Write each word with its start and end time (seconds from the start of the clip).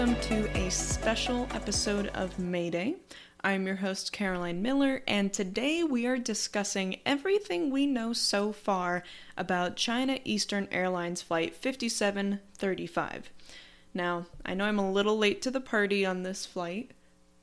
welcome 0.00 0.18
to 0.22 0.58
a 0.58 0.70
special 0.70 1.46
episode 1.52 2.06
of 2.14 2.38
Mayday. 2.38 2.94
I'm 3.44 3.66
your 3.66 3.76
host, 3.76 4.12
Caroline 4.14 4.62
Miller, 4.62 5.02
and 5.06 5.30
today 5.30 5.84
we 5.84 6.06
are 6.06 6.16
discussing 6.16 7.00
everything 7.04 7.70
we 7.70 7.84
know 7.84 8.14
so 8.14 8.50
far 8.50 9.02
about 9.36 9.76
China 9.76 10.18
Eastern 10.24 10.68
Airlines 10.72 11.20
Flight 11.20 11.54
5735. 11.54 13.30
Now, 13.92 14.24
I 14.42 14.54
know 14.54 14.64
I'm 14.64 14.78
a 14.78 14.90
little 14.90 15.18
late 15.18 15.42
to 15.42 15.50
the 15.50 15.60
party 15.60 16.06
on 16.06 16.22
this 16.22 16.46
flight, 16.46 16.92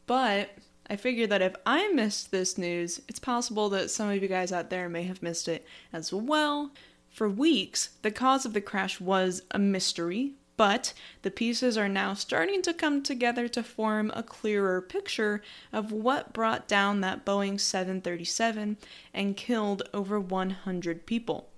but 0.08 0.50
I 0.90 0.96
figure 0.96 1.28
that 1.28 1.44
if 1.44 1.56
I 1.64 1.90
missed 1.90 2.32
this 2.32 2.58
news, 2.58 3.02
it's 3.08 3.20
possible 3.20 3.70
that 3.70 3.92
some 3.92 4.10
of 4.10 4.20
you 4.20 4.28
guys 4.28 4.52
out 4.52 4.72
there 4.72 4.90
may 4.90 5.04
have 5.04 5.22
missed 5.22 5.48
it 5.48 5.64
as 5.94 6.12
well. 6.12 6.72
For 7.08 7.30
weeks, 7.30 7.90
the 8.02 8.10
cause 8.10 8.48
of 8.48 8.54
the 8.54 8.62
crash 8.62 9.00
was 9.00 9.44
a 9.52 9.60
mystery, 9.60 10.34
but 10.58 10.94
the 11.22 11.32
pieces 11.32 11.78
are 11.78 11.88
now 11.88 12.16
starting 12.16 12.62
to 12.64 12.74
come 12.74 13.02
together 13.02 13.48
to 13.48 13.64
form 13.64 14.12
a 14.16 14.24
clearer 14.24 14.82
picture 14.82 15.42
of 15.72 15.92
what 15.92 16.34
brought 16.34 16.68
down 16.68 17.02
that 17.02 17.24
Boeing 17.24 17.60
737 17.60 18.78
and 19.14 19.38
killed 19.38 19.84
over 19.94 20.20
100 20.20 21.06
people. 21.06 21.50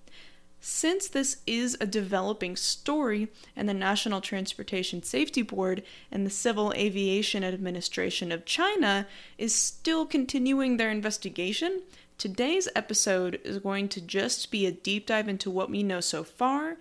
Since 0.62 1.08
this 1.08 1.38
is 1.48 1.78
a 1.80 1.86
developing 1.86 2.58
story, 2.58 3.30
and 3.56 3.70
the 3.70 3.74
National 3.74 4.20
Transportation 4.20 5.02
Safety 5.02 5.42
Board 5.42 5.84
and 6.12 6.26
the 6.26 6.30
Civil 6.30 6.74
Aviation 6.74 7.46
Administration 7.46 8.30
of 8.34 8.44
China 8.44 9.08
is 9.38 9.56
still 9.56 10.06
continuing 10.06 10.76
their 10.76 10.92
investigation, 10.92 11.84
today's 12.18 12.68
episode 12.76 13.40
is 13.46 13.60
going 13.60 13.88
to 13.88 14.02
just 14.02 14.52
be 14.52 14.66
a 14.66 14.72
deep 14.72 15.08
dive 15.08 15.30
into 15.30 15.50
what 15.50 15.70
we 15.70 15.82
know 15.82 16.02
so 16.02 16.26
far 16.26 16.76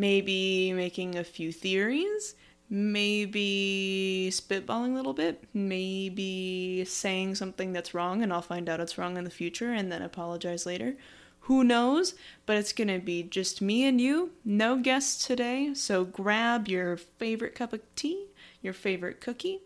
maybe 0.00 0.72
making 0.72 1.16
a 1.16 1.22
few 1.22 1.52
theories, 1.52 2.34
maybe 2.70 4.30
spitballing 4.32 4.92
a 4.92 4.96
little 4.96 5.12
bit, 5.12 5.44
maybe 5.52 6.84
saying 6.86 7.34
something 7.34 7.72
that's 7.72 7.92
wrong 7.92 8.22
and 8.22 8.32
I'll 8.32 8.40
find 8.40 8.68
out 8.68 8.80
it's 8.80 8.96
wrong 8.96 9.18
in 9.18 9.24
the 9.24 9.30
future 9.30 9.72
and 9.72 9.92
then 9.92 10.00
apologize 10.00 10.64
later. 10.64 10.96
Who 11.40 11.64
knows? 11.64 12.14
But 12.46 12.56
it's 12.56 12.72
gonna 12.72 12.98
be 12.98 13.22
just 13.22 13.60
me 13.60 13.84
and 13.84 14.00
you, 14.00 14.30
no 14.42 14.76
guests 14.76 15.26
today. 15.26 15.74
So 15.74 16.04
grab 16.04 16.66
your 16.66 16.96
favorite 16.96 17.54
cup 17.54 17.74
of 17.74 17.80
tea, 17.94 18.26
your 18.62 18.72
favorite 18.72 19.20
cookie, 19.20 19.60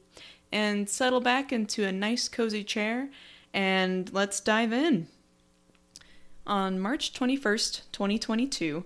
and 0.51 0.89
settle 0.89 1.21
back 1.21 1.53
into 1.53 1.85
a 1.85 1.93
nice 1.93 2.29
cozy 2.29 2.65
chair 2.65 3.11
and 3.53 4.13
let's 4.13 4.41
dive 4.41 4.73
in. 4.73 5.07
On 6.47 6.81
March 6.81 7.13
21st, 7.13 7.83
2022, 7.93 8.85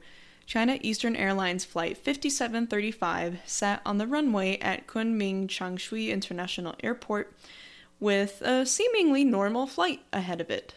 China 0.48 0.78
Eastern 0.80 1.14
Airlines 1.14 1.66
Flight 1.66 1.98
5735 1.98 3.40
sat 3.44 3.82
on 3.84 3.98
the 3.98 4.06
runway 4.06 4.56
at 4.60 4.86
Kunming 4.86 5.46
Changshui 5.46 6.08
International 6.08 6.74
Airport 6.82 7.36
with 8.00 8.40
a 8.40 8.64
seemingly 8.64 9.24
normal 9.24 9.66
flight 9.66 10.00
ahead 10.10 10.40
of 10.40 10.48
it. 10.48 10.72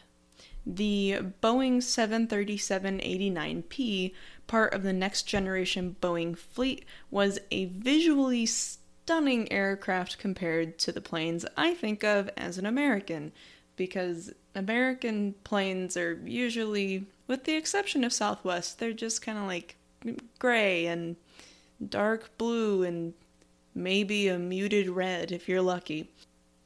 The 0.66 1.19
Boeing 1.42 1.81
737 1.81 2.99
89P, 2.99 4.14
part 4.45 4.73
of 4.73 4.83
the 4.83 4.92
next 4.92 5.23
generation 5.23 5.95
Boeing 6.02 6.38
fleet, 6.38 6.83
was 7.09 7.39
a 7.49 7.64
visually 7.67 8.45
stunning 8.45 9.49
aircraft 9.53 10.17
compared 10.17 10.80
to 10.80 10.92
the 10.92 10.99
planes 10.99 11.45
I 11.55 11.75
think 11.75 12.03
of 12.03 12.30
as 12.36 12.58
an 12.58 12.66
American, 12.66 13.31
because 13.77 14.33
American 14.53 15.33
planes 15.45 15.95
are 15.95 16.22
usually 16.25 17.05
with 17.32 17.46
the 17.46 17.56
exception 17.56 18.04
of 18.04 18.12
Southwest, 18.12 18.78
they're 18.78 18.92
just 18.92 19.22
kind 19.22 19.38
of 19.38 19.46
like 19.46 19.78
gray 20.38 20.86
and 20.86 21.16
dark 21.88 22.38
blue 22.38 22.83
and 22.83 23.14
maybe 23.73 24.28
a 24.28 24.38
muted 24.38 24.89
red 24.89 25.32
if 25.32 25.48
you're 25.48 25.61
lucky. 25.61 26.11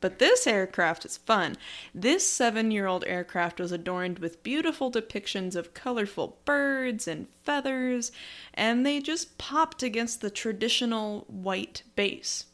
But 0.01 0.17
this 0.17 0.47
aircraft 0.47 1.06
is 1.06 1.17
fun. 1.17 1.56
This 1.94 2.28
seven 2.28 2.72
year 2.72 2.88
old 2.88 3.03
aircraft 3.06 3.59
was 3.59 3.72
adorned 3.72 4.17
with 4.17 4.41
beautiful 4.41 4.91
depictions 4.91 5.56
of 5.56 5.75
colorful 5.75 6.39
birds 6.45 7.07
and 7.07 7.28
feathers, 7.44 8.12
and 8.51 8.84
they 8.84 9.00
just 9.00 9.38
popped 9.38 9.84
against 9.84 10.22
the 10.22 10.31
traditional 10.31 11.25
white 11.28 11.84
base. 11.95 12.45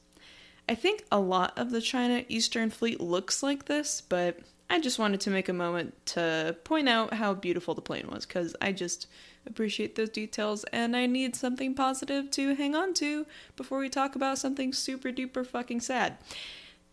I 0.67 0.75
think 0.75 1.05
a 1.09 1.19
lot 1.21 1.57
of 1.57 1.71
the 1.71 1.81
China 1.81 2.25
Eastern 2.27 2.71
Fleet 2.71 2.99
looks 2.99 3.41
like 3.41 3.65
this, 3.67 4.01
but 4.01 4.39
I 4.71 4.79
just 4.79 4.99
wanted 4.99 5.19
to 5.21 5.29
make 5.29 5.49
a 5.49 5.53
moment 5.53 6.05
to 6.07 6.55
point 6.63 6.87
out 6.87 7.13
how 7.13 7.33
beautiful 7.33 7.75
the 7.75 7.81
plane 7.81 8.07
was 8.09 8.25
because 8.25 8.55
I 8.61 8.71
just 8.71 9.05
appreciate 9.45 9.95
those 9.95 10.07
details 10.07 10.63
and 10.71 10.95
I 10.95 11.07
need 11.07 11.35
something 11.35 11.75
positive 11.75 12.31
to 12.31 12.55
hang 12.55 12.73
on 12.73 12.93
to 12.93 13.25
before 13.57 13.79
we 13.79 13.89
talk 13.89 14.15
about 14.15 14.37
something 14.37 14.71
super 14.71 15.09
duper 15.09 15.45
fucking 15.45 15.81
sad. 15.81 16.19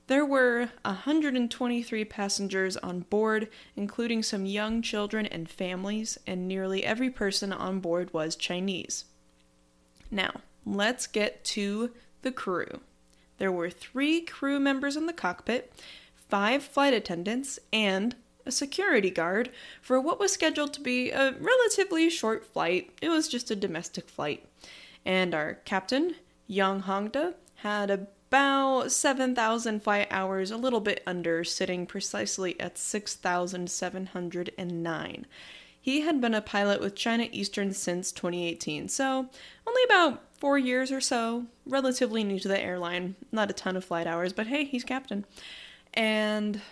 There 0.09 0.27
were 0.27 0.71
123 0.85 2.05
passengers 2.07 2.77
on 2.79 3.01
board, 3.11 3.49
including 3.77 4.25
some 4.25 4.45
young 4.45 4.83
children 4.83 5.27
and 5.27 5.49
families, 5.49 6.19
and 6.27 6.49
nearly 6.49 6.83
every 6.83 7.11
person 7.11 7.53
on 7.53 7.79
board 7.79 8.13
was 8.13 8.35
Chinese. 8.35 9.05
Now, 10.11 10.41
let's 10.67 11.07
get 11.07 11.45
to 11.45 11.93
the 12.23 12.33
crew. 12.33 12.81
There 13.37 13.53
were 13.53 13.71
three 13.71 14.23
crew 14.23 14.59
members 14.59 14.97
in 14.97 15.07
the 15.07 15.13
cockpit, 15.13 15.73
five 16.29 16.63
flight 16.63 16.95
attendants, 16.95 17.59
and 17.73 18.15
a 18.47 18.51
security 18.51 19.11
guard 19.11 19.51
for 19.81 20.01
what 20.01 20.19
was 20.19 20.33
scheduled 20.33 20.73
to 20.73 20.81
be 20.81 21.11
a 21.11 21.35
relatively 21.39 22.11
short 22.11 22.45
flight. 22.45 22.91
It 23.01 23.11
was 23.11 23.29
just 23.29 23.51
a 23.51 23.57
domestic 23.57 24.09
flight. 24.09 24.45
And 25.05 25.35
our 25.35 25.55
captain, 25.65 26.15
Yang 26.47 26.83
Hongda, 26.83 27.35
had 27.57 27.91
about 27.91 28.93
7,000 28.93 29.83
flight 29.83 30.07
hours, 30.11 30.51
a 30.51 30.57
little 30.57 30.81
bit 30.81 31.03
under, 31.07 31.45
sitting 31.45 31.87
precisely 31.87 32.59
at 32.61 32.79
6,709. 32.79 35.27
He 35.81 36.01
had 36.01 36.21
been 36.21 36.35
a 36.35 36.43
pilot 36.43 36.81
with 36.81 36.95
China 36.95 37.29
Eastern 37.33 37.73
since 37.73 38.13
2018, 38.13 38.89
so 38.89 39.31
only 39.67 39.83
about 39.85 40.23
four 40.39 40.59
years 40.59 40.93
or 40.93 41.01
so, 41.01 41.47
relatively 41.65 42.23
new 42.25 42.39
to 42.41 42.49
the 42.49 42.61
airline. 42.61 43.17
Not 43.33 43.49
a 43.51 43.55
ton 43.55 43.77
of 43.77 43.85
flight 43.85 44.07
hours, 44.07 44.35
but 44.35 44.49
hey, 44.49 44.65
he's 44.65 44.85
captain. 44.85 45.25
And 45.99 46.63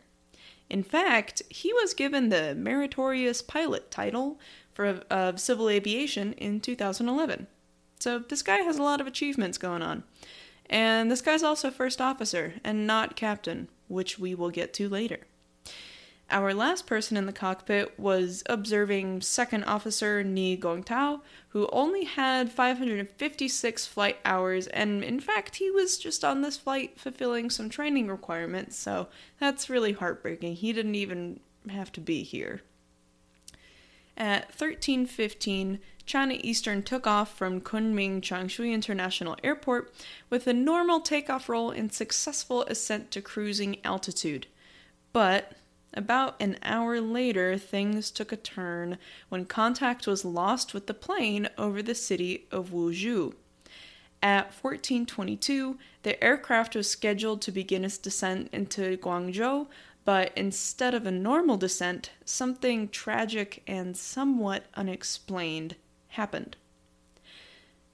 In 0.72 0.81
fact, 0.81 1.44
he 1.50 1.72
was 1.74 1.94
given 1.94 2.30
the 2.30 2.56
Meritorious 2.56 3.44
Pilot 3.44 3.92
title 3.92 4.40
for, 4.74 5.04
of 5.12 5.40
civil 5.40 5.70
aviation 5.70 6.34
in 6.34 6.60
2011. 6.60 7.46
So 8.00 8.18
this 8.18 8.42
guy 8.42 8.58
has 8.58 8.80
a 8.80 8.84
lot 8.84 9.00
of 9.00 9.06
achievements 9.06 9.60
going 9.60 9.84
on. 9.84 10.04
And 10.69 11.12
this 11.12 11.22
guy's 11.22 11.44
also 11.44 11.69
first 11.69 12.01
officer 12.01 12.56
and 12.63 12.88
not 12.88 13.16
captain, 13.16 13.69
which 13.88 14.18
we 14.18 14.34
will 14.34 14.50
get 14.50 14.74
to 14.75 14.90
later. 14.90 15.19
Our 16.29 16.53
last 16.53 16.88
person 16.88 17.16
in 17.16 17.28
the 17.28 17.34
cockpit 17.34 18.00
was 18.00 18.44
observing 18.47 19.22
Second 19.22 19.66
Officer 19.66 20.24
Ni 20.24 20.57
Gongtao, 20.57 21.22
who 21.50 21.69
only 21.72 22.06
had 22.06 22.51
556 22.51 23.85
flight 23.85 24.18
hours, 24.25 24.66
and 24.68 25.03
in 25.03 25.19
fact, 25.19 25.57
he 25.57 25.69
was 25.69 26.00
just 26.00 26.25
on 26.25 26.41
this 26.41 26.57
flight 26.57 27.00
fulfilling 27.00 27.51
some 27.51 27.69
training 27.69 28.07
requirements, 28.07 28.77
so 28.77 29.09
that's 29.39 29.69
really 29.69 29.92
heartbreaking. 29.92 30.56
He 30.56 30.74
didn't 30.74 30.95
even 30.95 31.39
have 31.69 31.92
to 31.92 32.01
be 32.01 32.24
here. 32.24 32.62
At 34.15 34.48
1315, 34.50 35.80
China 36.06 36.38
Eastern 36.42 36.83
took 36.83 37.07
off 37.07 37.36
from 37.36 37.62
Kunming 37.62 38.21
Changshui 38.21 38.71
International 38.71 39.38
Airport 39.44 39.94
with 40.30 40.45
a 40.48 40.54
normal 40.54 41.00
takeoff 41.00 41.50
roll 41.50 41.71
and 41.71 41.92
successful 41.92 42.63
ascent 42.63 43.10
to 43.12 43.21
cruising 43.21 43.77
altitude. 43.83 44.48
But 45.13 45.54
about 45.94 46.42
an 46.42 46.57
hour 46.63 47.00
later, 47.00 47.57
things 47.57 48.12
took 48.12 48.31
a 48.31 48.38
turn 48.38 48.98
when 49.30 49.45
contact 49.45 50.07
was 50.07 50.25
lost 50.25 50.74
with 50.74 50.88
the 50.88 50.94
plane 50.94 51.50
over 51.57 51.81
the 51.81 51.95
city 51.95 52.48
of 52.51 52.71
Wuzhou. 52.71 53.33
At 54.21 54.45
1422, 54.45 55.77
the 56.04 56.24
aircraft 56.24 56.75
was 56.75 56.89
scheduled 56.89 57.42
to 57.42 57.51
begin 57.51 57.83
its 57.83 57.98
descent 57.98 58.50
into 58.54 58.98
Guangzhou 58.98 59.68
but 60.06 60.32
instead 60.36 60.94
of 60.94 61.06
a 61.06 61.12
normal 61.12 61.58
descent, 61.58 62.12
something 62.26 62.90
tragic 62.90 63.64
and 63.68 63.96
somewhat 63.96 64.66
unexplained 64.76 65.76
happened. 66.10 66.58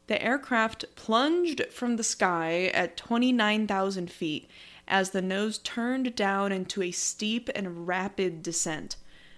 The 0.08 0.22
aircraft 0.22 0.86
plunged 0.96 1.66
from 1.72 1.96
the 1.96 2.04
sky 2.04 2.72
at 2.74 2.98
29,000 2.98 4.10
feet 4.10 4.50
as 4.88 5.12
the 5.12 5.22
nose 5.22 5.60
turned 5.60 6.16
down 6.16 6.52
into 6.52 6.82
a 6.82 6.90
steep 6.90 7.48
and 7.54 7.88
rapid 7.88 8.42
descent. 8.42 8.96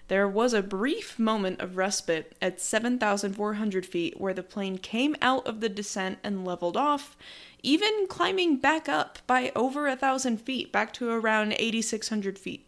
There 0.08 0.28
was 0.28 0.54
a 0.54 0.64
brief 0.64 1.20
moment 1.20 1.62
of 1.62 1.78
respite 1.78 2.36
at 2.42 2.60
7,400 2.60 3.86
feet 3.86 4.20
where 4.20 4.34
the 4.34 4.44
plane 4.44 4.78
came 4.78 5.16
out 5.22 5.46
of 5.46 5.60
the 5.60 5.70
descent 5.70 6.20
and 6.24 6.46
leveled 6.46 6.76
off, 6.76 7.16
even 7.64 8.08
climbing 8.08 8.58
back 8.58 8.90
up 8.90 9.20
by 9.28 9.52
over 9.56 9.88
a 9.88 9.96
thousand 9.96 10.38
feet, 10.42 10.72
back 10.72 10.94
to 10.94 11.10
around 11.10 11.54
8,600 11.54 12.40
feet. 12.40 12.68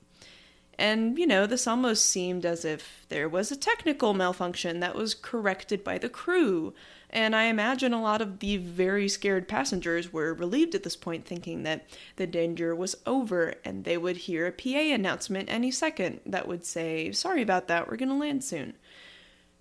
And, 0.78 1.18
you 1.19 1.28
know, 1.28 1.45
this 1.45 1.68
almost 1.68 2.06
seemed 2.06 2.45
as 2.45 2.66
if 2.66 3.06
there 3.10 3.30
was 3.30 3.51
a 3.51 3.56
technical 3.56 4.13
malfunction 4.13 4.80
that 4.80 4.95
was 4.95 5.13
corrected 5.13 5.84
by 5.84 5.98
the 5.98 6.10
crew. 6.10 6.74
And 7.10 7.36
I 7.36 7.44
imagine 7.44 7.94
a 7.94 8.01
lot 8.01 8.22
of 8.22 8.40
the 8.40 8.57
very 8.57 9.07
scared 9.07 9.48
passengers 9.48 10.12
were 10.12 10.34
relieved 10.34 10.74
at 10.74 10.81
this 10.81 10.95
point, 10.95 11.25
thinking 11.25 11.62
that 11.63 11.86
the 12.16 12.25
danger 12.25 12.75
was 12.75 12.95
over 13.06 13.54
and 13.63 13.84
they 13.84 13.98
would 13.98 14.18
hear 14.18 14.48
a 14.48 14.51
PA 14.51 14.94
announcement 14.94 15.48
any 15.50 15.69
second 15.69 16.22
that 16.25 16.48
would 16.48 16.66
say, 16.66 17.12
Sorry 17.12 17.44
about 17.44 17.68
that, 17.68 17.88
we're 17.88 17.98
going 17.98 18.10
to 18.10 18.16
land 18.16 18.44
soon. 18.44 18.74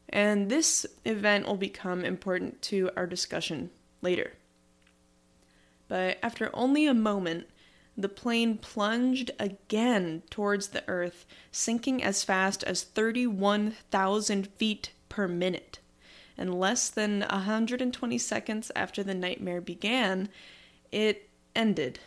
And 0.08 0.50
this 0.50 0.86
event 1.04 1.46
will 1.46 1.56
become 1.56 2.04
important 2.04 2.62
to 2.62 2.90
our 2.96 3.06
discussion 3.06 3.70
later. 4.00 4.32
But 5.92 6.16
after 6.22 6.48
only 6.54 6.86
a 6.86 6.94
moment, 6.94 7.48
the 7.98 8.08
plane 8.08 8.56
plunged 8.56 9.30
again 9.38 10.22
towards 10.30 10.68
the 10.68 10.82
earth, 10.88 11.26
sinking 11.50 12.02
as 12.02 12.24
fast 12.24 12.64
as 12.64 12.82
31,000 12.82 14.46
feet 14.56 14.92
per 15.10 15.28
minute. 15.28 15.80
And 16.38 16.58
less 16.58 16.88
than 16.88 17.26
120 17.28 18.16
seconds 18.16 18.72
after 18.74 19.02
the 19.02 19.12
nightmare 19.12 19.60
began, 19.60 20.30
it 20.90 21.28
ended. 21.54 21.98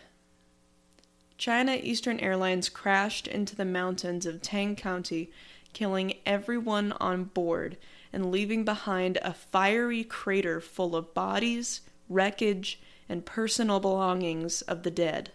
China 1.38 1.80
Eastern 1.80 2.20
Airlines 2.20 2.70
crashed 2.70 3.28
into 3.28 3.56
the 3.56 3.66
mountains 3.66 4.26
of 4.26 4.42
Tang 4.42 4.76
County, 4.76 5.30
killing 5.74 6.16
everyone 6.26 6.92
on 6.94 7.26
board 7.26 7.78
and 8.12 8.32
leaving 8.32 8.66
behind 8.66 9.20
a 9.22 9.32
fiery 9.32 10.04
crater 10.04 10.60
full 10.60 10.96
of 10.96 11.14
bodies, 11.14 11.82
wreckage, 12.10 12.80
and 13.08 13.26
personal 13.26 13.80
belongings 13.80 14.62
of 14.64 14.84
the 14.84 14.92
dead. 14.92 15.32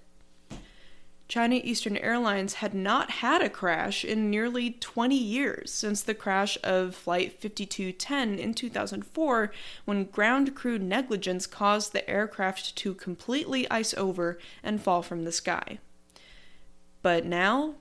China 1.30 1.60
Eastern 1.62 1.96
Airlines 1.96 2.54
had 2.54 2.74
not 2.74 3.08
had 3.08 3.40
a 3.40 3.48
crash 3.48 4.04
in 4.04 4.30
nearly 4.30 4.72
20 4.72 5.14
years 5.16 5.72
since 5.72 6.02
the 6.02 6.12
crash 6.12 6.58
of 6.64 6.92
Flight 6.92 7.40
5210 7.40 8.36
in 8.40 8.52
2004 8.52 9.52
when 9.84 10.04
ground 10.06 10.56
crew 10.56 10.76
negligence 10.76 11.46
caused 11.46 11.92
the 11.92 12.08
aircraft 12.10 12.74
to 12.74 12.94
completely 12.94 13.70
ice 13.70 13.94
over 13.94 14.40
and 14.64 14.82
fall 14.82 15.02
from 15.02 15.22
the 15.22 15.30
sky. 15.30 15.78
But 17.00 17.24
now, 17.24 17.76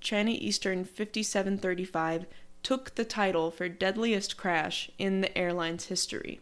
China 0.00 0.30
Eastern 0.30 0.84
5735 0.84 2.26
took 2.62 2.94
the 2.94 3.04
title 3.04 3.50
for 3.50 3.68
deadliest 3.68 4.36
crash 4.36 4.88
in 4.98 5.20
the 5.20 5.36
airline's 5.36 5.86
history. 5.86 6.38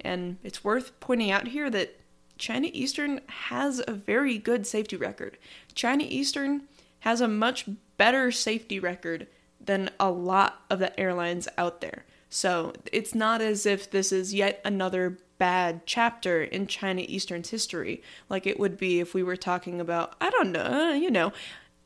And 0.00 0.38
it's 0.42 0.64
worth 0.64 0.98
pointing 0.98 1.30
out 1.30 1.48
here 1.48 1.70
that 1.70 1.99
China 2.40 2.68
Eastern 2.72 3.20
has 3.28 3.82
a 3.86 3.92
very 3.92 4.38
good 4.38 4.66
safety 4.66 4.96
record. 4.96 5.36
China 5.74 6.04
Eastern 6.08 6.62
has 7.00 7.20
a 7.20 7.28
much 7.28 7.66
better 7.98 8.32
safety 8.32 8.80
record 8.80 9.26
than 9.60 9.90
a 10.00 10.10
lot 10.10 10.62
of 10.70 10.78
the 10.78 10.98
airlines 10.98 11.46
out 11.58 11.82
there. 11.82 12.06
So 12.30 12.72
it's 12.92 13.14
not 13.14 13.42
as 13.42 13.66
if 13.66 13.90
this 13.90 14.10
is 14.10 14.32
yet 14.32 14.60
another 14.64 15.18
bad 15.36 15.86
chapter 15.86 16.42
in 16.42 16.66
China 16.66 17.04
Eastern's 17.06 17.50
history, 17.50 18.02
like 18.30 18.46
it 18.46 18.58
would 18.58 18.78
be 18.78 19.00
if 19.00 19.12
we 19.12 19.22
were 19.22 19.36
talking 19.36 19.78
about, 19.78 20.14
I 20.18 20.30
don't 20.30 20.50
know, 20.50 20.92
you 20.92 21.10
know, 21.10 21.34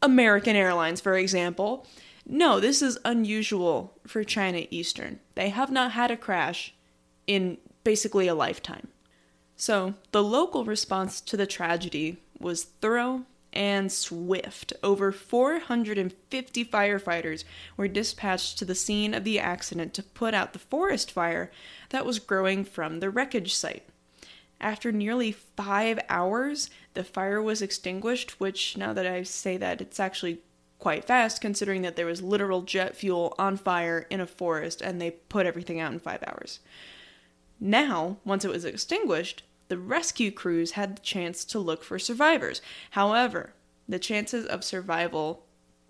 American 0.03 0.55
Airlines, 0.55 1.01
for 1.01 1.17
example. 1.17 1.85
No, 2.25 2.61
this 2.61 2.81
is 2.81 2.97
unusual 3.05 3.99
for 4.07 4.23
China 4.23 4.67
Eastern. 4.71 5.19
They 5.35 5.49
have 5.49 5.73
not 5.73 5.93
had 5.93 6.13
a 6.13 6.17
crash 6.17 6.75
in 7.27 7.59
basically 7.83 8.29
a 8.29 8.35
lifetime. 8.35 8.89
So, 9.57 9.95
the 10.13 10.23
local 10.23 10.65
response 10.65 11.21
to 11.23 11.37
the 11.37 11.47
tragedy 11.47 12.19
was 12.39 12.65
thorough 12.65 13.25
and 13.53 13.91
swift. 13.91 14.73
Over 14.83 15.13
450 15.13 16.65
firefighters 16.65 17.45
were 17.77 17.87
dispatched 17.87 18.59
to 18.59 18.65
the 18.65 18.75
scene 18.75 19.15
of 19.15 19.25
the 19.25 19.39
accident 19.39 19.95
to 19.95 20.03
put 20.03 20.35
out 20.35 20.53
the 20.53 20.59
forest 20.59 21.11
fire 21.11 21.51
that 21.91 22.05
was 22.05 22.19
growing 22.19 22.65
from 22.65 22.99
the 22.99 23.11
wreckage 23.11 23.55
site. 23.55 23.85
After 24.61 24.91
nearly 24.91 25.31
five 25.33 26.01
hours, 26.09 26.69
the 26.95 27.05
fire 27.05 27.41
was 27.41 27.63
extinguished, 27.63 28.41
which, 28.41 28.77
now 28.77 28.93
that 28.93 29.07
I 29.07 29.23
say 29.23 29.57
that, 29.57 29.81
it's 29.81 30.01
actually 30.01 30.41
quite 30.79 31.05
fast 31.05 31.41
considering 31.41 31.83
that 31.83 31.97
there 31.97 32.07
was 32.07 32.23
literal 32.23 32.63
jet 32.63 32.97
fuel 32.97 33.35
on 33.39 33.57
fire 33.57 34.07
in 34.11 34.21
a 34.21 34.27
forest 34.27 34.83
and 34.83 35.01
they 35.01 35.11
put 35.11 35.47
everything 35.47 35.81
out 35.81 35.93
in 35.93 35.99
five 35.99 36.23
hours. 36.27 36.61
Now, 37.61 38.19
once 38.25 38.45
it 38.45 38.51
was 38.51 38.65
extinguished, 38.65 39.43
the 39.69 39.79
rescue 39.79 40.31
crews 40.31 40.73
had 40.73 40.97
the 40.97 41.03
chance 41.03 41.45
to 41.47 41.59
look 41.59 41.83
for 41.83 41.99
survivors. 41.99 42.61
However, 42.91 43.55
the 43.89 43.99
chances 43.99 44.47
of 44.47 44.65
survival 44.65 45.45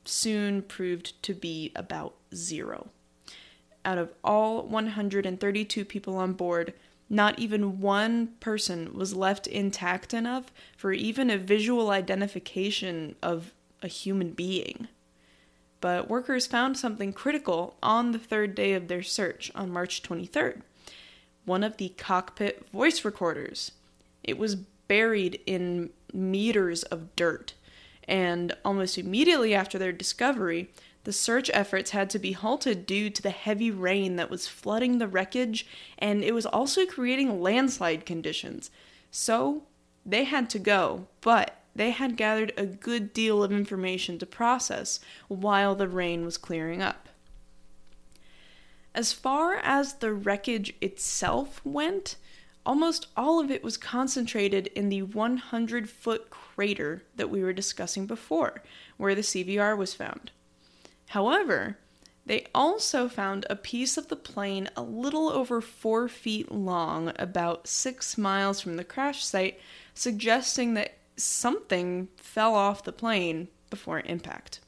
soon 0.05 0.63
proved 0.63 1.21
to 1.23 1.35
be 1.35 1.73
about 1.75 2.15
zero. 2.35 2.91
Out 3.85 3.99
of 3.99 4.13
all 4.23 4.63
132 4.63 5.85
people 5.85 6.17
on 6.17 6.33
board, 6.33 6.75
not 7.11 7.39
even 7.39 7.81
one 7.81 8.29
person 8.41 8.95
was 8.95 9.15
left 9.15 9.47
intact 9.47 10.15
enough 10.15 10.53
for 10.77 10.93
even 10.93 11.31
a 11.31 11.39
visual 11.39 11.91
identification 11.91 13.15
of 13.23 13.53
a 13.83 13.89
human 13.89 14.31
being. 14.31 14.89
But 15.81 16.09
workers 16.09 16.47
found 16.47 16.79
something 16.79 17.13
critical 17.13 17.77
on 17.83 18.13
the 18.13 18.19
third 18.19 18.55
day 18.55 18.73
of 18.73 18.89
their 18.89 19.03
search 19.03 19.51
on 19.55 19.71
March 19.71 20.03
23rd 20.03 20.63
one 21.45 21.63
of 21.63 21.77
the 21.77 21.91
cockpit 21.91 22.69
voice 22.71 23.05
recorders. 23.05 23.73
It 24.23 24.39
was 24.39 24.57
buried 24.57 25.41
in 25.47 25.91
meters 26.13 26.83
of 26.85 27.15
dirt, 27.17 27.55
and 28.07 28.55
almost 28.65 28.99
immediately 28.99 29.55
after 29.55 29.79
their 29.79 29.93
discovery, 29.93 30.71
the 31.05 31.13
search 31.13 31.51
efforts 31.53 31.91
had 31.91 32.09
to 32.11 32.19
be 32.19 32.33
halted 32.33 32.87
due 32.87 33.11
to 33.11 33.23
the 33.23 33.31
heavy 33.31 33.71
rain 33.71 34.17
that 34.17 34.31
was 34.31 34.49
flooding 34.49 34.99
the 34.99 35.09
wreckage, 35.09 35.67
and 35.99 36.25
it 36.25 36.33
was 36.33 36.47
also 36.47 36.87
creating 36.87 37.43
landslide 37.43 38.07
conditions. 38.07 38.71
So 39.11 39.65
they 40.05 40.25
had 40.25 40.49
to 40.51 40.59
go, 40.59 41.07
but 41.21 41.59
they 41.77 41.91
had 41.91 42.17
gathered 42.17 42.53
a 42.57 42.65
good 42.65 43.13
deal 43.13 43.43
of 43.43 43.53
information 43.53 44.19
to 44.19 44.27
process 44.27 45.01
while 45.29 45.75
the 45.75 45.89
rain 45.89 46.25
was 46.25 46.39
clearing 46.39 46.81
up. 46.81 47.09
As 48.95 49.13
far 49.13 49.57
as 49.57 49.95
the 49.95 50.13
wreckage 50.13 50.75
itself 50.81 51.61
went, 51.65 52.17
almost 52.65 53.09
all 53.17 53.41
of 53.41 53.51
it 53.51 53.65
was 53.65 53.77
concentrated 53.77 54.69
in 54.69 54.89
the 54.89 55.03
100 55.03 55.91
foot 55.91 56.31
crater 56.31 57.03
that 57.17 57.29
we 57.29 57.43
were 57.43 57.53
discussing 57.53 58.07
before, 58.07 58.63
where 58.97 59.15
the 59.15 59.23
CVR 59.23 59.77
was 59.77 59.95
found. 59.95 60.31
However, 61.09 61.79
they 62.27 62.47
also 62.55 63.09
found 63.09 63.45
a 63.51 63.57
piece 63.57 63.97
of 63.97 64.09
the 64.09 64.17
plane 64.17 64.71
a 64.77 64.83
little 64.83 65.29
over 65.29 65.61
four 65.61 66.09
feet 66.09 66.51
long, 66.51 67.13
about 67.19 67.67
six 67.67 68.17
miles 68.17 68.61
from 68.61 68.77
the 68.77 68.85
crash 68.85 69.25
site, 69.25 69.61
suggesting 69.93 70.75
that 70.75 70.97
something 71.17 72.09
fell 72.17 72.55
off 72.55 72.85
the 72.85 72.93
plane 72.93 73.49
before 73.69 74.01
impact. 74.01 74.61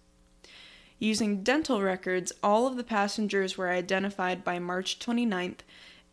Using 0.99 1.43
dental 1.43 1.83
records, 1.83 2.33
all 2.43 2.67
of 2.67 2.77
the 2.77 2.85
passengers 2.85 3.59
were 3.59 3.69
identified 3.69 4.43
by 4.43 4.59
March 4.59 4.99
29th, 4.99 5.59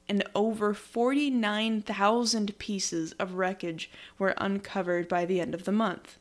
and 0.10 0.24
over 0.36 0.74
49,000 0.74 2.58
pieces 2.58 3.14
of 3.14 3.36
wreckage 3.36 3.90
were 4.20 4.34
uncovered 4.38 5.08
by 5.08 5.26
the 5.26 5.40
end 5.40 5.54
of 5.54 5.64
the 5.64 5.72
month. 5.72 6.18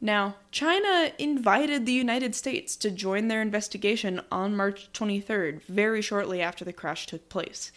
Now, 0.00 0.36
China 0.50 1.12
invited 1.18 1.86
the 1.86 1.92
United 1.92 2.34
States 2.34 2.74
to 2.76 2.90
join 2.90 3.28
their 3.28 3.40
investigation 3.40 4.20
on 4.32 4.56
March 4.56 4.90
23rd, 4.92 5.62
very 5.62 6.02
shortly 6.02 6.42
after 6.42 6.64
the 6.64 6.72
crash 6.72 7.06
took 7.06 7.28
place. 7.28 7.70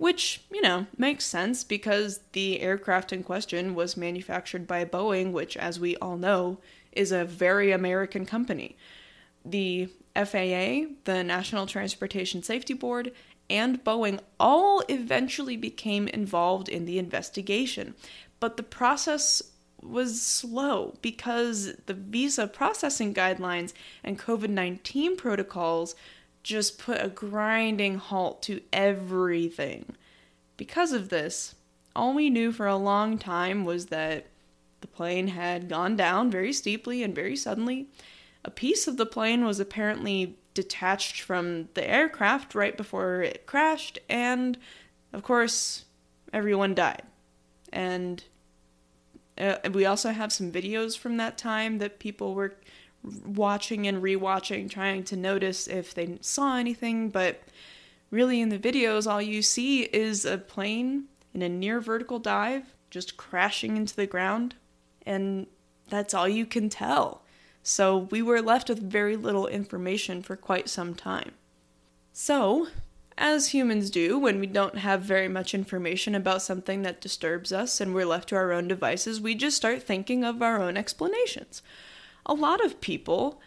Which, 0.00 0.40
you 0.50 0.62
know, 0.62 0.86
makes 0.96 1.26
sense 1.26 1.62
because 1.62 2.20
the 2.32 2.62
aircraft 2.62 3.12
in 3.12 3.22
question 3.22 3.74
was 3.74 3.98
manufactured 3.98 4.66
by 4.66 4.86
Boeing, 4.86 5.30
which, 5.30 5.58
as 5.58 5.78
we 5.78 5.94
all 5.96 6.16
know, 6.16 6.56
is 6.90 7.12
a 7.12 7.26
very 7.26 7.70
American 7.70 8.24
company. 8.24 8.78
The 9.44 9.90
FAA, 10.16 10.94
the 11.04 11.22
National 11.22 11.66
Transportation 11.66 12.42
Safety 12.42 12.72
Board, 12.72 13.12
and 13.50 13.84
Boeing 13.84 14.20
all 14.38 14.82
eventually 14.88 15.58
became 15.58 16.08
involved 16.08 16.70
in 16.70 16.86
the 16.86 16.98
investigation. 16.98 17.94
But 18.40 18.56
the 18.56 18.62
process 18.62 19.42
was 19.82 20.22
slow 20.22 20.96
because 21.02 21.74
the 21.84 21.92
visa 21.92 22.46
processing 22.46 23.12
guidelines 23.12 23.74
and 24.02 24.18
COVID 24.18 24.48
19 24.48 25.18
protocols 25.18 25.94
just 26.42 26.78
put 26.78 27.02
a 27.02 27.08
grinding 27.08 27.96
halt 27.96 28.42
to 28.42 28.60
everything. 28.72 29.96
Because 30.56 30.92
of 30.92 31.08
this, 31.08 31.54
all 31.94 32.14
we 32.14 32.30
knew 32.30 32.52
for 32.52 32.66
a 32.66 32.76
long 32.76 33.18
time 33.18 33.64
was 33.64 33.86
that 33.86 34.26
the 34.80 34.86
plane 34.86 35.28
had 35.28 35.68
gone 35.68 35.96
down 35.96 36.30
very 36.30 36.52
steeply 36.52 37.02
and 37.02 37.14
very 37.14 37.36
suddenly, 37.36 37.88
a 38.44 38.50
piece 38.50 38.88
of 38.88 38.96
the 38.96 39.06
plane 39.06 39.44
was 39.44 39.60
apparently 39.60 40.38
detached 40.54 41.20
from 41.20 41.68
the 41.74 41.88
aircraft 41.88 42.54
right 42.54 42.76
before 42.76 43.22
it 43.22 43.46
crashed, 43.46 43.98
and 44.08 44.58
of 45.12 45.22
course, 45.22 45.84
everyone 46.32 46.74
died. 46.74 47.02
And 47.72 48.24
uh, 49.38 49.56
we 49.72 49.84
also 49.84 50.10
have 50.10 50.32
some 50.32 50.50
videos 50.50 50.98
from 50.98 51.16
that 51.18 51.38
time 51.38 51.78
that 51.78 51.98
people 51.98 52.34
were 52.34 52.54
watching 53.02 53.86
and 53.86 54.02
rewatching, 54.02 54.68
trying 54.70 55.04
to 55.04 55.16
notice 55.16 55.66
if 55.66 55.94
they 55.94 56.18
saw 56.20 56.56
anything, 56.56 57.10
but 57.10 57.42
really 58.10 58.40
in 58.40 58.48
the 58.48 58.58
videos, 58.58 59.10
all 59.10 59.22
you 59.22 59.42
see 59.42 59.82
is 59.82 60.24
a 60.24 60.38
plane 60.38 61.04
in 61.32 61.42
a 61.42 61.48
near 61.48 61.80
vertical 61.80 62.18
dive 62.18 62.64
just 62.90 63.16
crashing 63.16 63.76
into 63.76 63.94
the 63.94 64.06
ground, 64.06 64.56
and 65.06 65.46
that's 65.88 66.12
all 66.12 66.28
you 66.28 66.44
can 66.44 66.68
tell. 66.68 67.22
So 67.62 67.96
we 68.10 68.20
were 68.22 68.42
left 68.42 68.68
with 68.68 68.78
very 68.80 69.16
little 69.16 69.46
information 69.46 70.22
for 70.22 70.36
quite 70.36 70.68
some 70.68 70.94
time. 70.94 71.32
So, 72.12 72.68
as 73.16 73.48
humans 73.48 73.90
do 73.90 74.18
when 74.18 74.40
we 74.40 74.46
don't 74.46 74.78
have 74.78 75.02
very 75.02 75.28
much 75.28 75.54
information 75.54 76.14
about 76.14 76.42
something 76.42 76.82
that 76.82 77.00
disturbs 77.00 77.52
us 77.52 77.80
and 77.80 77.94
we're 77.94 78.06
left 78.06 78.30
to 78.30 78.36
our 78.36 78.50
own 78.50 78.66
devices, 78.66 79.20
we 79.20 79.34
just 79.34 79.56
start 79.56 79.82
thinking 79.82 80.24
of 80.24 80.42
our 80.42 80.60
own 80.60 80.76
explanations. 80.76 81.62
A 82.26 82.34
lot 82.34 82.64
of 82.64 82.80
people 82.80 83.40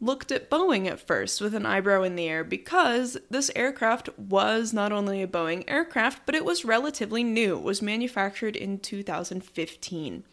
looked 0.00 0.30
at 0.30 0.50
Boeing 0.50 0.86
at 0.86 1.00
first 1.00 1.40
with 1.40 1.54
an 1.54 1.66
eyebrow 1.66 2.02
in 2.02 2.14
the 2.14 2.28
air 2.28 2.44
because 2.44 3.16
this 3.30 3.50
aircraft 3.56 4.08
was 4.18 4.72
not 4.72 4.92
only 4.92 5.22
a 5.22 5.26
Boeing 5.26 5.64
aircraft, 5.66 6.24
but 6.24 6.34
it 6.34 6.44
was 6.44 6.64
relatively 6.64 7.24
new. 7.24 7.56
It 7.56 7.64
was 7.64 7.82
manufactured 7.82 8.54
in 8.54 8.78
2015 8.78 10.24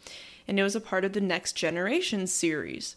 and 0.48 0.60
it 0.60 0.64
was 0.64 0.76
a 0.76 0.82
part 0.82 1.04
of 1.04 1.14
the 1.14 1.22
Next 1.22 1.54
Generation 1.54 2.28
series 2.28 2.96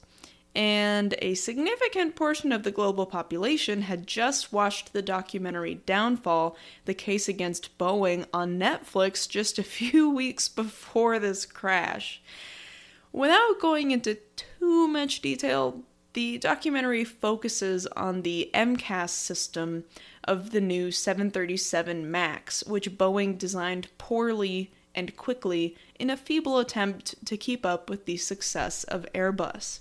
and 0.59 1.15
a 1.21 1.35
significant 1.35 2.17
portion 2.17 2.51
of 2.51 2.65
the 2.65 2.71
global 2.71 3.07
population 3.07 3.83
had 3.83 4.09
just 4.09 4.53
watched 4.53 4.93
the 4.93 5.03
documentary 5.03 5.77
Downfall, 5.87 6.57
the 6.85 6.95
case 6.95 7.29
against 7.29 7.79
Boeing, 7.79 8.27
on 8.35 8.59
Netflix 8.59 9.29
just 9.29 9.59
a 9.59 9.63
few 9.79 10.11
weeks 10.11 10.49
before 10.49 11.19
this 11.19 11.47
crash. 11.47 12.21
Without 13.13 13.61
going 13.61 13.93
into 13.93 14.19
too 14.59 14.89
much 14.89 15.21
detail, 15.21 15.83
the 16.15 16.39
documentary 16.39 17.05
focuses 17.05 17.87
on 17.89 18.23
the 18.23 18.51
MCAS 18.55 19.11
system 19.11 19.85
of 20.25 20.51
the 20.51 20.61
new 20.61 20.91
737 20.91 22.11
MAX, 22.11 22.65
which 22.65 22.97
Boeing 22.97 23.39
designed 23.39 23.89
poorly 23.99 24.73
and 24.95 25.17
quickly 25.17 25.77
in 25.99 26.11
a 26.11 26.17
feeble 26.17 26.59
attempt 26.59 27.15
to 27.27 27.37
keep 27.37 27.65
up 27.65 27.89
with 27.89 28.05
the 28.05 28.17
success 28.17 28.85
of 28.85 29.07
Airbus. 29.15 29.81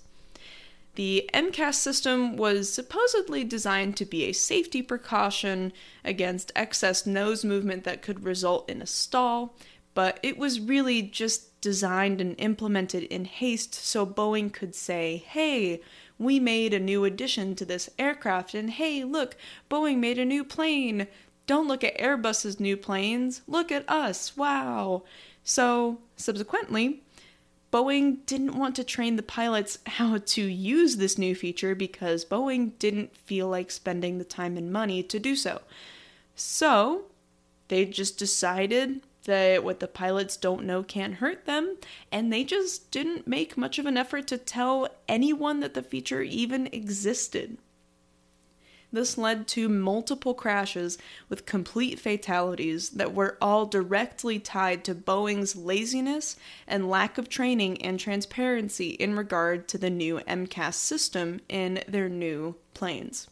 The 0.96 1.30
MCAS 1.34 1.76
system 1.76 2.38
was 2.38 2.72
supposedly 2.74 3.44
designed 3.44 3.96
to 3.98 4.06
be 4.06 4.26
a 4.26 4.34
safety 4.34 4.82
precaution 4.82 5.72
against 6.04 6.52
excess 6.56 7.06
nose 7.06 7.46
movement 7.46 7.84
that 7.84 8.02
could 8.02 8.24
result 8.24 8.70
in 8.70 8.82
a 8.82 8.88
stall, 8.88 9.56
but 9.94 10.20
it 10.24 10.38
was 10.38 10.60
really 10.60 11.02
just 11.02 11.57
designed 11.68 12.22
and 12.22 12.34
implemented 12.38 13.04
in 13.04 13.26
haste 13.26 13.76
so 13.76 14.06
Boeing 14.06 14.54
could 14.54 14.74
say, 14.74 15.18
hey, 15.28 15.82
we 16.18 16.40
made 16.40 16.74
a 16.74 16.80
new 16.80 17.04
addition 17.04 17.56
to 17.56 17.66
this 17.66 17.90
aircraft, 18.00 18.54
and 18.54 18.70
hey, 18.70 19.04
look, 19.04 19.36
Boeing 19.70 19.98
made 19.98 20.18
a 20.18 20.24
new 20.24 20.46
plane. 20.46 21.08
Don't 21.46 21.68
look 21.68 21.84
at 21.84 21.98
Airbus's 21.98 22.58
new 22.58 22.78
planes, 22.78 23.42
look 23.48 23.70
at 23.70 23.84
us, 23.90 24.38
wow. 24.38 25.04
So, 25.44 25.98
subsequently, 26.16 27.04
Boeing 27.74 28.26
didn't 28.26 28.58
want 28.58 28.74
to 28.78 28.86
train 28.86 29.18
the 29.18 29.22
pilots 29.22 29.80
how 29.86 30.20
to 30.20 30.42
use 30.42 30.96
this 30.96 31.18
new 31.18 31.36
feature 31.36 31.76
because 31.76 32.24
Boeing 32.24 32.80
didn't 32.80 33.14
feel 33.14 33.50
like 33.50 33.72
spending 33.72 34.20
the 34.20 34.24
time 34.24 34.56
and 34.56 34.72
money 34.72 35.04
to 35.04 35.20
do 35.20 35.36
so. 35.36 35.60
So, 36.34 37.08
they 37.68 37.84
just 37.84 38.18
decided 38.18 39.02
that 39.28 39.64
what 39.64 39.80
the 39.80 39.88
pilots 39.88 40.36
don't 40.36 40.66
know 40.66 40.82
can't 40.82 41.16
hurt 41.16 41.46
them, 41.46 41.78
and 42.12 42.34
they 42.34 42.44
just 42.44 42.90
didn't 42.90 43.28
make 43.28 43.56
much 43.56 43.78
of 43.78 43.86
an 43.86 43.98
effort 43.98 44.26
to 44.28 44.38
tell 44.38 44.88
anyone 45.08 45.60
that 45.60 45.76
the 45.76 45.84
feature 45.84 46.24
even 46.24 46.68
existed. 46.72 47.58
This 48.92 49.18
led 49.18 49.48
to 49.50 49.68
multiple 49.68 50.34
crashes 50.34 50.98
with 51.28 51.46
complete 51.46 52.00
fatalities 52.00 52.92
that 52.92 53.14
were 53.14 53.38
all 53.42 53.66
directly 53.66 54.40
tied 54.40 54.86
to 54.86 54.96
Boeing's 54.96 55.58
laziness 55.58 56.38
and 56.66 56.90
lack 56.90 57.18
of 57.18 57.28
training 57.28 57.82
and 57.82 58.00
transparency 58.00 58.92
in 58.92 59.16
regard 59.16 59.68
to 59.68 59.78
the 59.78 59.90
new 59.90 60.20
MCAS 60.22 60.76
system 60.76 61.42
in 61.50 61.84
their 61.88 62.08
new 62.08 62.56
planes. 62.74 63.28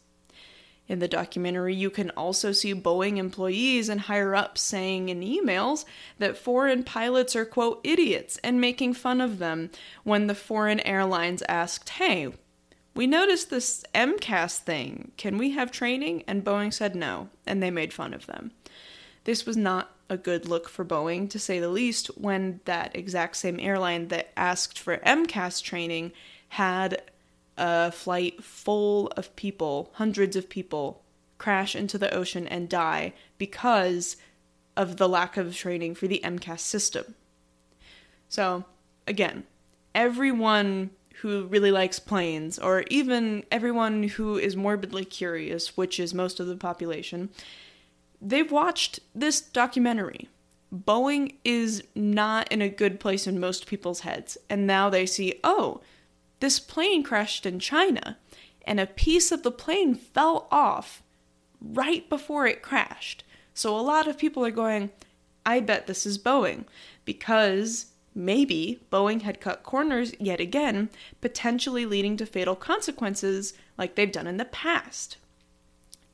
In 0.88 1.00
the 1.00 1.08
documentary, 1.08 1.74
you 1.74 1.90
can 1.90 2.10
also 2.10 2.52
see 2.52 2.72
Boeing 2.74 3.16
employees 3.16 3.88
and 3.88 4.02
higher 4.02 4.34
ups 4.34 4.60
saying 4.60 5.08
in 5.08 5.20
emails 5.20 5.84
that 6.18 6.38
foreign 6.38 6.84
pilots 6.84 7.34
are, 7.34 7.44
quote, 7.44 7.80
idiots 7.82 8.38
and 8.44 8.60
making 8.60 8.94
fun 8.94 9.20
of 9.20 9.38
them 9.38 9.70
when 10.04 10.26
the 10.28 10.34
foreign 10.34 10.80
airlines 10.80 11.42
asked, 11.48 11.88
hey, 11.90 12.32
we 12.94 13.06
noticed 13.06 13.50
this 13.50 13.84
MCAS 13.94 14.58
thing. 14.58 15.12
Can 15.16 15.38
we 15.38 15.50
have 15.50 15.70
training? 15.70 16.22
And 16.26 16.44
Boeing 16.44 16.72
said 16.72 16.94
no, 16.94 17.28
and 17.46 17.62
they 17.62 17.70
made 17.70 17.92
fun 17.92 18.14
of 18.14 18.26
them. 18.26 18.52
This 19.24 19.44
was 19.44 19.56
not 19.56 19.90
a 20.08 20.16
good 20.16 20.48
look 20.48 20.68
for 20.68 20.84
Boeing, 20.84 21.28
to 21.30 21.38
say 21.38 21.58
the 21.58 21.68
least, 21.68 22.06
when 22.16 22.60
that 22.64 22.94
exact 22.94 23.36
same 23.36 23.58
airline 23.58 24.08
that 24.08 24.32
asked 24.36 24.78
for 24.78 24.98
MCAS 24.98 25.60
training 25.62 26.12
had 26.50 27.02
a 27.56 27.90
flight 27.92 28.42
full 28.42 29.08
of 29.16 29.34
people, 29.36 29.90
hundreds 29.94 30.36
of 30.36 30.48
people, 30.48 31.02
crash 31.38 31.76
into 31.76 31.98
the 31.98 32.12
ocean 32.14 32.46
and 32.48 32.68
die 32.68 33.12
because 33.38 34.16
of 34.76 34.96
the 34.96 35.08
lack 35.08 35.36
of 35.36 35.54
training 35.54 35.94
for 35.94 36.06
the 36.06 36.20
MCAS 36.24 36.60
system. 36.60 37.14
So, 38.28 38.64
again, 39.06 39.44
everyone 39.94 40.90
who 41.20 41.46
really 41.46 41.70
likes 41.70 41.98
planes, 41.98 42.58
or 42.58 42.84
even 42.90 43.44
everyone 43.50 44.02
who 44.02 44.36
is 44.36 44.54
morbidly 44.54 45.04
curious, 45.04 45.76
which 45.76 45.98
is 45.98 46.12
most 46.12 46.40
of 46.40 46.46
the 46.46 46.56
population, 46.56 47.30
they've 48.20 48.52
watched 48.52 49.00
this 49.14 49.40
documentary. 49.40 50.28
Boeing 50.74 51.34
is 51.44 51.82
not 51.94 52.50
in 52.52 52.60
a 52.60 52.68
good 52.68 53.00
place 53.00 53.26
in 53.26 53.40
most 53.40 53.66
people's 53.66 54.00
heads, 54.00 54.36
and 54.50 54.66
now 54.66 54.90
they 54.90 55.06
see, 55.06 55.40
oh, 55.42 55.80
this 56.40 56.58
plane 56.58 57.02
crashed 57.02 57.46
in 57.46 57.58
China, 57.58 58.18
and 58.66 58.80
a 58.80 58.86
piece 58.86 59.32
of 59.32 59.42
the 59.42 59.50
plane 59.50 59.94
fell 59.94 60.48
off 60.50 61.02
right 61.60 62.08
before 62.08 62.46
it 62.46 62.62
crashed. 62.62 63.24
So 63.54 63.78
a 63.78 63.80
lot 63.80 64.06
of 64.06 64.18
people 64.18 64.44
are 64.44 64.50
going, 64.50 64.90
I 65.44 65.60
bet 65.60 65.86
this 65.86 66.04
is 66.04 66.18
Boeing, 66.18 66.64
because 67.04 67.86
Maybe 68.18 68.80
Boeing 68.90 69.20
had 69.20 69.42
cut 69.42 69.62
corners 69.62 70.14
yet 70.18 70.40
again, 70.40 70.88
potentially 71.20 71.84
leading 71.84 72.16
to 72.16 72.24
fatal 72.24 72.56
consequences 72.56 73.52
like 73.76 73.94
they've 73.94 74.10
done 74.10 74.26
in 74.26 74.38
the 74.38 74.46
past. 74.46 75.18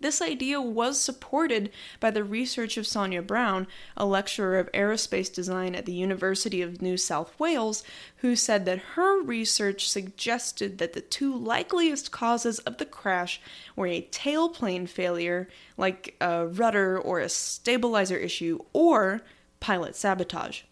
This 0.03 0.21
idea 0.21 0.61
was 0.61 1.01
supported 1.01 1.71
by 2.01 2.11
the 2.11 2.25
research 2.25 2.77
of 2.77 2.89
Sonya 2.89 3.23
Brown, 3.23 3.69
a 3.97 4.05
lecturer 4.05 4.59
of 4.59 4.71
aerospace 4.73 5.33
design 5.33 5.77
at 5.77 5.87
the 5.87 5.93
University 5.93 6.61
of 6.61 6.83
New 6.83 6.97
South 6.97 7.39
Wales, 7.39 7.85
who 8.17 8.35
said 8.35 8.65
that 8.65 8.97
her 8.97 9.23
research 9.23 9.89
suggested 9.89 10.79
that 10.79 10.95
the 10.95 11.01
two 11.01 11.33
likeliest 11.33 12.11
causes 12.11 12.59
of 12.61 12.79
the 12.79 12.85
crash 12.85 13.41
were 13.77 13.87
a 13.87 14.09
tailplane 14.11 14.89
failure, 14.89 15.49
like 15.77 16.17
a 16.21 16.49
rudder 16.49 16.99
or 16.99 17.21
a 17.21 17.29
stabilizer 17.29 18.17
issue, 18.17 18.59
or 18.73 19.23
pilot 19.61 19.95
sabotage. 19.95 20.63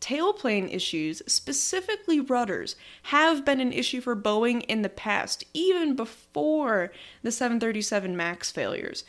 Tailplane 0.00 0.72
issues, 0.72 1.22
specifically 1.26 2.20
rudders, 2.20 2.76
have 3.04 3.44
been 3.44 3.60
an 3.60 3.72
issue 3.72 4.00
for 4.00 4.14
Boeing 4.14 4.64
in 4.68 4.82
the 4.82 4.88
past, 4.88 5.44
even 5.52 5.96
before 5.96 6.92
the 7.22 7.32
737 7.32 8.16
MAX 8.16 8.50
failures. 8.50 9.04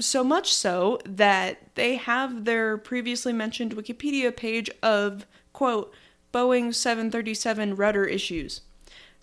So 0.00 0.24
much 0.24 0.52
so 0.52 0.98
that 1.04 1.74
they 1.74 1.96
have 1.96 2.44
their 2.44 2.78
previously 2.78 3.32
mentioned 3.32 3.76
Wikipedia 3.76 4.34
page 4.34 4.70
of, 4.82 5.26
quote, 5.52 5.92
Boeing 6.32 6.74
737 6.74 7.76
rudder 7.76 8.04
issues. 8.04 8.62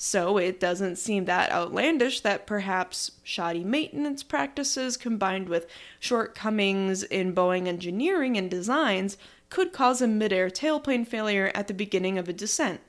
So 0.02 0.38
it 0.38 0.62
doesn't 0.62 0.96
seem 0.96 1.26
that 1.26 1.52
outlandish 1.52 2.22
that 2.22 2.48
perhaps 2.48 3.12
shoddy 3.22 3.66
maintenance 3.66 4.24
practices 4.24 4.96
combined 4.96 5.50
with 5.50 5.68
shortcomings 6.00 7.04
in 7.04 7.36
Boeing 7.36 7.68
engineering 7.68 8.38
and 8.38 8.50
designs 8.50 9.18
could 9.50 9.74
cause 9.74 10.02
a 10.02 10.08
midair 10.08 10.50
tailplane 10.50 11.08
failure 11.08 11.52
at 11.56 11.68
the 11.68 11.74
beginning 11.74 12.18
of 12.18 12.30
a 12.30 12.34
descent. 12.34 12.82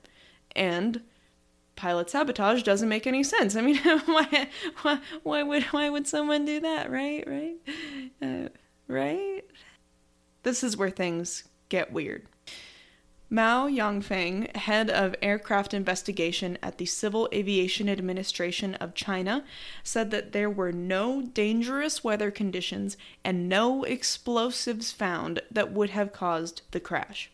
And 0.55 1.03
pilot 1.77 2.11
sabotage 2.11 2.63
doesn't 2.63 2.89
make 2.89 3.07
any 3.07 3.23
sense. 3.23 3.57
I 3.57 3.63
mean, 3.63 3.77
why, 4.05 4.49
why, 4.83 5.01
why 5.23 5.43
would 5.43 5.63
why 5.65 5.89
would 5.89 6.07
someone 6.07 6.45
do 6.45 6.61
that, 6.61 6.91
right? 6.91 7.25
Right? 7.27 7.57
Uh, 8.21 8.49
right? 8.87 9.43
This 10.43 10.63
is 10.63 10.77
where 10.77 10.91
things 10.91 11.45
get 11.69 11.93
weird. 11.93 12.27
Mao 13.33 13.69
Yanfeng, 13.69 14.57
head 14.57 14.91
of 14.91 15.15
aircraft 15.23 15.73
investigation 15.73 16.59
at 16.65 16.79
the 16.79 16.85
Civil 16.87 17.29
Aviation 17.33 17.89
Administration 17.89 18.75
of 18.75 18.93
China, 18.93 19.45
said 19.85 20.11
that 20.11 20.33
there 20.33 20.51
were 20.51 20.73
no 20.73 21.23
dangerous 21.23 22.03
weather 22.03 22.33
conditions 22.33 22.97
and 23.25 23.49
no 23.49 23.85
explosives 23.85 24.91
found 24.91 25.41
that 25.49 25.71
would 25.71 25.91
have 25.91 26.13
caused 26.13 26.63
the 26.73 26.81
crash. 26.81 27.31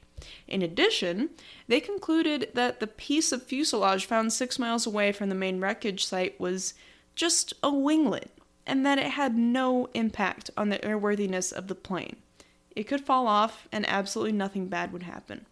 In 0.47 0.61
addition, 0.61 1.31
they 1.67 1.81
concluded 1.81 2.51
that 2.53 2.79
the 2.79 2.87
piece 2.87 3.33
of 3.33 3.43
fuselage 3.43 4.05
found 4.05 4.35
six 4.35 4.59
miles 4.59 4.87
away 4.87 5.13
from 5.13 5.31
the 5.31 5.35
main 5.35 5.61
wreckage 5.61 6.05
site 6.05 6.39
was 6.39 6.75
just 7.15 7.55
a 7.63 7.71
winglet, 7.71 8.29
and 8.67 8.85
that 8.85 8.99
it 8.99 9.13
had 9.13 9.35
no 9.35 9.89
impact 9.95 10.51
on 10.59 10.69
the 10.69 10.79
airworthiness 10.81 11.55
of 11.55 11.69
the 11.69 11.75
plane. 11.75 12.17
It 12.75 12.85
could 12.85 13.01
fall 13.01 13.27
off, 13.27 13.67
and 13.73 13.89
absolutely 13.89 14.33
nothing 14.33 14.67
bad 14.67 14.93
would 14.93 15.05
happen. 15.05 15.47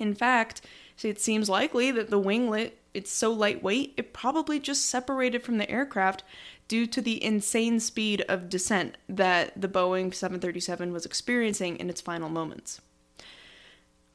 In 0.00 0.14
fact, 0.14 0.62
it 1.02 1.20
seems 1.20 1.48
likely 1.48 1.90
that 1.90 2.10
the 2.10 2.20
winglet, 2.20 2.72
it's 2.92 3.12
so 3.12 3.32
lightweight, 3.32 3.94
it 3.96 4.12
probably 4.12 4.58
just 4.58 4.86
separated 4.86 5.42
from 5.42 5.58
the 5.58 5.70
aircraft 5.70 6.24
due 6.68 6.86
to 6.86 7.00
the 7.00 7.22
insane 7.22 7.80
speed 7.80 8.24
of 8.28 8.48
descent 8.48 8.96
that 9.08 9.60
the 9.60 9.68
Boeing 9.68 10.12
737 10.12 10.92
was 10.92 11.06
experiencing 11.06 11.76
in 11.76 11.88
its 11.88 12.00
final 12.00 12.28
moments. 12.28 12.80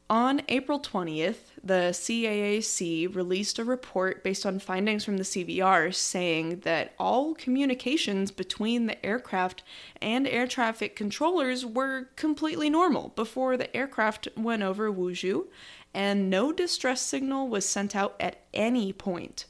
On 0.08 0.44
April 0.50 0.80
20th, 0.80 1.50
the 1.64 1.90
CAAC 1.92 3.16
released 3.16 3.58
a 3.58 3.64
report 3.64 4.24
based 4.24 4.46
on 4.46 4.60
findings 4.60 5.04
from 5.04 5.18
the 5.18 5.24
CVR 5.24 5.92
saying 5.96 6.60
that 6.60 6.94
all 7.00 7.34
communications 7.34 8.30
between 8.30 8.86
the 8.86 9.04
aircraft 9.04 9.64
and 10.04 10.28
air 10.28 10.46
traffic 10.46 10.96
controllers 10.96 11.66
were 11.66 12.10
completely 12.16 12.70
normal 12.70 13.14
before 13.16 13.58
the 13.58 13.76
aircraft 13.76 14.28
went 14.38 14.62
over 14.62 14.92
Wuzhou, 14.92 15.48
and 15.96 16.30
no 16.30 16.52
distress 16.52 17.02
signal 17.02 17.48
was 17.48 17.68
sent 17.68 17.96
out 17.96 18.16
at 18.20 18.42
any 18.54 18.92
point. 18.92 19.46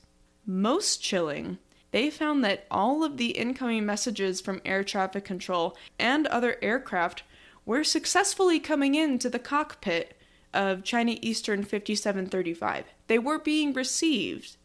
Most 0.45 1.01
chilling, 1.01 1.57
they 1.89 2.11
found 2.11 2.45
that 2.45 2.67
all 2.69 3.03
of 3.03 3.17
the 3.17 3.31
incoming 3.31 3.83
messages 3.83 4.41
from 4.41 4.61
air 4.63 4.83
traffic 4.83 5.25
control 5.25 5.75
and 5.97 6.27
other 6.27 6.57
aircraft 6.61 7.23
were 7.65 7.83
successfully 7.83 8.59
coming 8.59 8.93
into 8.93 9.27
the 9.27 9.39
cockpit 9.39 10.15
of 10.53 10.83
China 10.83 11.17
Eastern 11.19 11.63
5735. 11.63 12.85
They 13.07 13.17
were 13.17 13.39
being 13.39 13.73
received, 13.73 14.55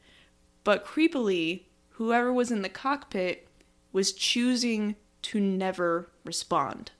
but 0.65 0.85
creepily, 0.85 1.63
whoever 1.93 2.31
was 2.31 2.51
in 2.53 2.61
the 2.61 2.69
cockpit 2.69 3.49
was 3.91 4.13
choosing 4.13 4.97
to 5.23 5.41
never 5.41 6.11
respond. 6.25 6.91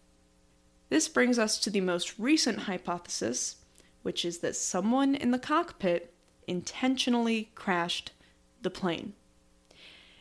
This 0.89 1.07
brings 1.07 1.39
us 1.39 1.59
to 1.59 1.71
the 1.71 1.83
most 1.83 2.19
recent 2.19 2.61
hypothesis, 2.61 3.57
which 4.03 4.25
is 4.25 4.39
that 4.39 4.57
someone 4.57 5.15
in 5.15 5.31
the 5.31 5.39
cockpit 5.39 6.13
intentionally 6.47 7.51
crashed 7.55 8.13
the 8.63 8.71
plane. 8.71 9.15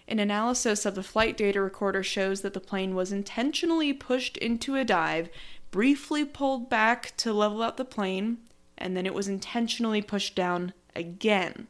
An 0.08 0.20
analysis 0.20 0.86
of 0.86 0.96
the 0.96 1.04
flight 1.04 1.38
data 1.38 1.62
recorder 1.62 2.04
shows 2.04 2.42
that 2.42 2.54
the 2.54 2.60
plane 2.60 2.96
was 2.96 3.12
intentionally 3.12 3.94
pushed 3.94 4.38
into 4.38 4.76
a 4.76 4.84
dive, 4.84 5.30
briefly 5.72 6.26
pulled 6.26 6.70
back 6.70 7.16
to 7.18 7.32
level 7.32 7.62
out 7.62 7.78
the 7.78 7.86
plane, 7.86 8.40
and 8.78 8.98
then 8.98 9.06
it 9.06 9.14
was 9.14 9.28
intentionally 9.28 10.02
pushed 10.02 10.36
down 10.36 10.74
again. 10.96 11.68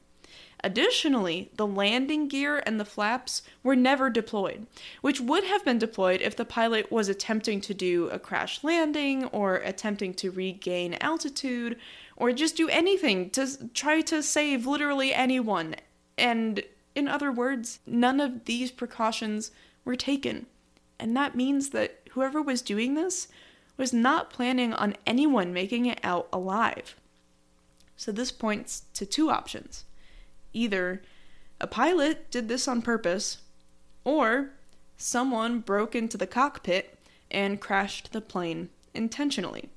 Additionally, 0.62 1.50
the 1.56 1.68
landing 1.68 2.28
gear 2.28 2.62
and 2.66 2.80
the 2.80 2.86
flaps 2.86 3.44
were 3.64 3.76
never 3.76 4.10
deployed, 4.10 4.68
which 5.02 5.22
would 5.22 5.46
have 5.46 5.64
been 5.64 5.80
deployed 5.80 6.22
if 6.22 6.36
the 6.36 6.44
pilot 6.44 6.92
was 6.92 7.08
attempting 7.08 7.62
to 7.62 7.74
do 7.74 8.10
a 8.10 8.20
crash 8.20 8.62
landing 8.64 9.26
or 9.26 9.56
attempting 9.56 10.14
to 10.16 10.32
regain 10.32 10.96
altitude 11.00 11.78
or 12.18 12.34
just 12.34 12.58
do 12.58 12.68
anything 12.68 13.30
to 13.30 13.70
try 13.70 14.02
to 14.02 14.22
save 14.22 14.68
literally 14.68 15.14
anyone. 15.14 15.76
And 16.18 16.62
in 16.94 17.08
other 17.08 17.32
words, 17.32 17.80
none 17.88 18.20
of 18.20 18.44
these 18.44 18.72
precautions 18.72 19.52
were 19.86 19.96
taken. 19.96 20.46
And 21.00 21.16
that 21.16 21.36
means 21.36 21.70
that 21.70 22.02
whoever 22.12 22.42
was 22.42 22.62
doing 22.62 22.96
this 22.96 23.30
was 23.78 23.94
not 23.94 24.30
planning 24.30 24.74
on 24.74 24.98
anyone 25.08 25.54
making 25.54 25.86
it 25.86 26.02
out 26.04 26.28
alive. 26.34 26.98
So 27.96 28.12
this 28.12 28.34
points 28.34 28.84
to 28.96 29.06
two 29.06 29.30
options. 29.30 29.86
Either 30.54 31.02
a 31.62 31.68
pilot 31.68 32.30
did 32.32 32.48
this 32.48 32.68
on 32.68 32.82
purpose, 32.82 33.40
or 34.04 34.52
someone 34.98 35.60
broke 35.60 35.96
into 35.96 36.18
the 36.18 36.28
cockpit 36.28 36.98
and 37.32 37.62
crashed 37.62 38.12
the 38.12 38.22
plane 38.22 38.70
intentionally. 38.94 39.70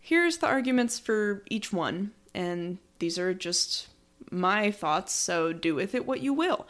Here's 0.00 0.38
the 0.38 0.46
arguments 0.46 0.98
for 0.98 1.42
each 1.48 1.72
one, 1.72 2.12
and 2.34 2.78
these 2.98 3.18
are 3.18 3.34
just 3.34 3.88
my 4.30 4.70
thoughts, 4.70 5.12
so 5.12 5.52
do 5.52 5.74
with 5.74 5.94
it 5.94 6.06
what 6.06 6.20
you 6.20 6.32
will. 6.32 6.66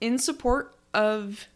In 0.00 0.18
support 0.18 0.76
of 0.92 1.46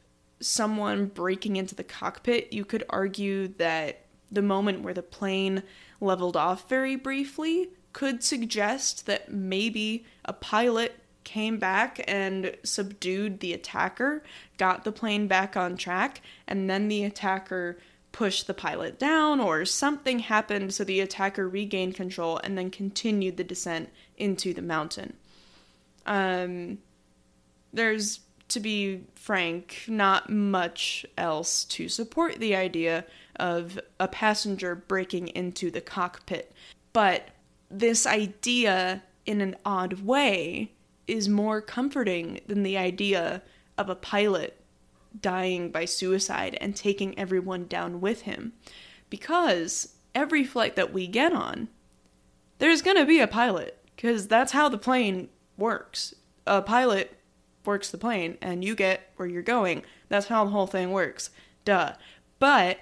someone 0.41 1.07
breaking 1.07 1.57
into 1.57 1.75
the 1.75 1.85
cockpit, 1.85 2.53
you 2.53 2.65
could 2.65 2.85
argue 2.89 3.49
that 3.49 4.01
the 4.31 4.43
moment 4.43 4.83
where 4.83 4.95
the 4.95 5.03
plane 5.03 5.63
leveled 6.01 6.37
off 6.37 6.69
very 6.69 6.97
briefly 6.97 7.69
could 7.93 8.23
suggest 8.23 9.07
that 9.07 9.31
maybe 9.31 10.05
a 10.25 10.33
pilot 10.33 10.99
came 11.25 11.59
back 11.59 12.03
and 12.09 12.57
subdued 12.65 13.41
the 13.41 13.53
attacker, 13.53 14.23
got 14.59 14.85
the 14.85 14.93
plane 14.93 15.27
back 15.29 15.57
on 15.57 15.77
track, 15.77 16.21
and 16.47 16.69
then 16.69 16.89
the 16.89 17.05
attacker 17.05 17.79
pushed 18.11 18.47
the 18.47 18.55
pilot 18.55 18.99
down, 18.99 19.41
or 19.41 19.65
something 19.65 20.19
happened 20.19 20.75
so 20.75 20.85
the 20.85 21.01
attacker 21.01 21.49
regained 21.49 21.95
control 21.95 22.39
and 22.45 22.59
then 22.59 22.71
continued 22.71 23.37
the 23.37 23.45
descent 23.45 23.89
into 24.19 24.53
the 24.53 24.63
mountain. 24.63 25.15
Um, 26.05 26.79
there's, 27.73 28.21
to 28.49 28.61
be 28.61 29.05
frank, 29.15 29.85
not 29.89 30.29
much 30.29 31.07
else 31.17 31.65
to 31.65 31.89
support 31.89 32.39
the 32.39 32.55
idea 32.55 33.05
of 33.37 33.79
a 33.99 34.09
passenger 34.09 34.75
breaking 34.75 35.29
into 35.29 35.71
the 35.71 35.81
cockpit. 35.81 36.53
But 36.93 37.29
this 37.73 38.07
idea, 38.07 39.03
in 39.25 39.41
an 39.41 39.57
odd 39.65 40.03
way, 40.03 40.73
is 41.07 41.29
more 41.29 41.61
comforting 41.61 42.41
than 42.47 42.63
the 42.63 42.77
idea 42.77 43.43
of 43.79 43.89
a 43.89 43.97
pilot 43.97 44.61
dying 45.21 45.71
by 45.71 45.85
suicide 45.85 46.57
and 46.61 46.77
taking 46.77 47.19
everyone 47.19 47.67
down 47.67 48.01
with 48.01 48.23
him. 48.23 48.53
Because 49.11 49.95
every 50.15 50.45
flight 50.45 50.77
that 50.77 50.93
we 50.93 51.07
get 51.07 51.33
on, 51.33 51.69
there's 52.59 52.83
going 52.83 52.97
to 52.97 53.05
be 53.05 53.21
a 53.21 53.27
pilot, 53.27 53.79
because 53.97 54.29
that's 54.29 54.53
how 54.53 54.69
the 54.69 54.79
plane 54.79 55.29
works. 55.57 56.15
A 56.47 56.63
pilot 56.63 57.17
works 57.65 57.91
the 57.91 57.99
plane, 57.99 58.39
and 58.41 58.65
you 58.65 58.75
get 58.75 59.11
where 59.17 59.29
you're 59.29 59.43
going. 59.43 59.83
That's 60.09 60.27
how 60.27 60.45
the 60.45 60.51
whole 60.51 60.67
thing 60.67 60.93
works. 60.93 61.31
Duh. 61.65 61.95
But 62.39 62.79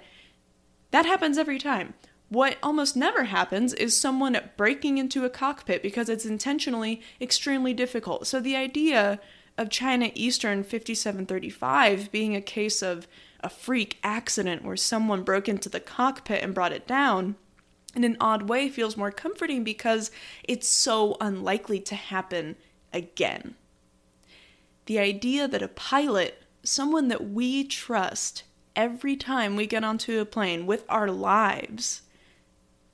that 0.91 1.05
happens 1.05 1.37
every 1.37 1.59
time. 1.59 1.93
What 2.31 2.57
almost 2.63 2.95
never 2.95 3.25
happens 3.25 3.73
is 3.73 3.93
someone 3.93 4.39
breaking 4.55 4.97
into 4.97 5.25
a 5.25 5.29
cockpit 5.29 5.83
because 5.83 6.07
it's 6.07 6.25
intentionally 6.25 7.01
extremely 7.19 7.73
difficult. 7.73 8.25
So 8.25 8.39
the 8.39 8.55
idea 8.55 9.19
of 9.57 9.69
China 9.69 10.11
Eastern 10.15 10.63
5735 10.63 12.09
being 12.09 12.33
a 12.33 12.41
case 12.41 12.81
of 12.81 13.05
a 13.41 13.49
freak 13.49 13.99
accident 14.01 14.63
where 14.63 14.77
someone 14.77 15.23
broke 15.23 15.49
into 15.49 15.67
the 15.67 15.81
cockpit 15.81 16.41
and 16.41 16.55
brought 16.55 16.71
it 16.71 16.87
down 16.87 17.35
in 17.93 18.05
an 18.05 18.15
odd 18.21 18.43
way 18.43 18.69
feels 18.69 18.95
more 18.95 19.11
comforting 19.11 19.65
because 19.65 20.09
it's 20.45 20.69
so 20.69 21.17
unlikely 21.19 21.81
to 21.81 21.95
happen 21.95 22.55
again. 22.93 23.55
The 24.85 24.99
idea 24.99 25.49
that 25.49 25.61
a 25.61 25.67
pilot, 25.67 26.43
someone 26.63 27.09
that 27.09 27.29
we 27.29 27.65
trust 27.65 28.43
every 28.73 29.17
time 29.17 29.57
we 29.57 29.67
get 29.67 29.83
onto 29.83 30.21
a 30.21 30.25
plane 30.25 30.65
with 30.65 30.85
our 30.87 31.11
lives, 31.11 32.03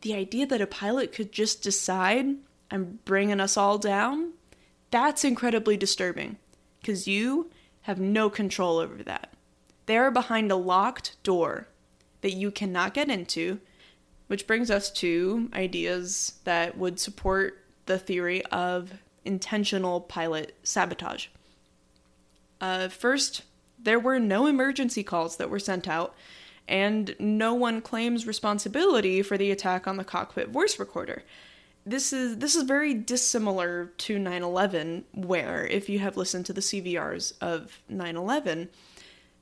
the 0.07 0.15
idea 0.15 0.47
that 0.47 0.61
a 0.61 0.67
pilot 0.67 1.11
could 1.11 1.33
just 1.33 1.61
decide 1.61 2.37
I'm 2.71 2.99
bringing 3.03 3.41
us 3.41 3.57
all 3.57 3.77
down, 3.77 4.31
that's 4.89 5.25
incredibly 5.25 5.75
disturbing 5.75 6.37
because 6.79 7.09
you 7.09 7.49
have 7.81 7.99
no 7.99 8.29
control 8.29 8.77
over 8.77 9.03
that. 9.03 9.33
They 9.85 9.97
are 9.97 10.09
behind 10.09 10.49
a 10.49 10.55
locked 10.55 11.21
door 11.23 11.67
that 12.21 12.31
you 12.31 12.51
cannot 12.51 12.93
get 12.93 13.09
into, 13.09 13.59
which 14.27 14.47
brings 14.47 14.71
us 14.71 14.89
to 14.91 15.49
ideas 15.53 16.39
that 16.45 16.77
would 16.77 17.01
support 17.01 17.65
the 17.85 17.99
theory 17.99 18.45
of 18.45 18.93
intentional 19.25 19.99
pilot 19.99 20.55
sabotage. 20.63 21.27
Uh, 22.61 22.87
first, 22.87 23.43
there 23.77 23.99
were 23.99 24.19
no 24.19 24.47
emergency 24.47 25.03
calls 25.03 25.35
that 25.35 25.49
were 25.49 25.59
sent 25.59 25.85
out 25.85 26.15
and 26.67 27.15
no 27.19 27.53
one 27.53 27.81
claims 27.81 28.27
responsibility 28.27 29.21
for 29.21 29.37
the 29.37 29.51
attack 29.51 29.87
on 29.87 29.97
the 29.97 30.03
cockpit 30.03 30.49
voice 30.49 30.79
recorder. 30.79 31.23
This 31.85 32.11
is 32.11 32.37
this 32.39 32.55
is 32.55 32.63
very 32.63 32.93
dissimilar 32.93 33.93
to 33.99 34.17
9/11 34.17 35.03
where 35.13 35.65
if 35.67 35.87
you 35.87 35.99
have 35.99 36.17
listened 36.17 36.45
to 36.47 36.53
the 36.53 36.61
CVRs 36.61 37.33
of 37.39 37.81
9/11 37.89 38.67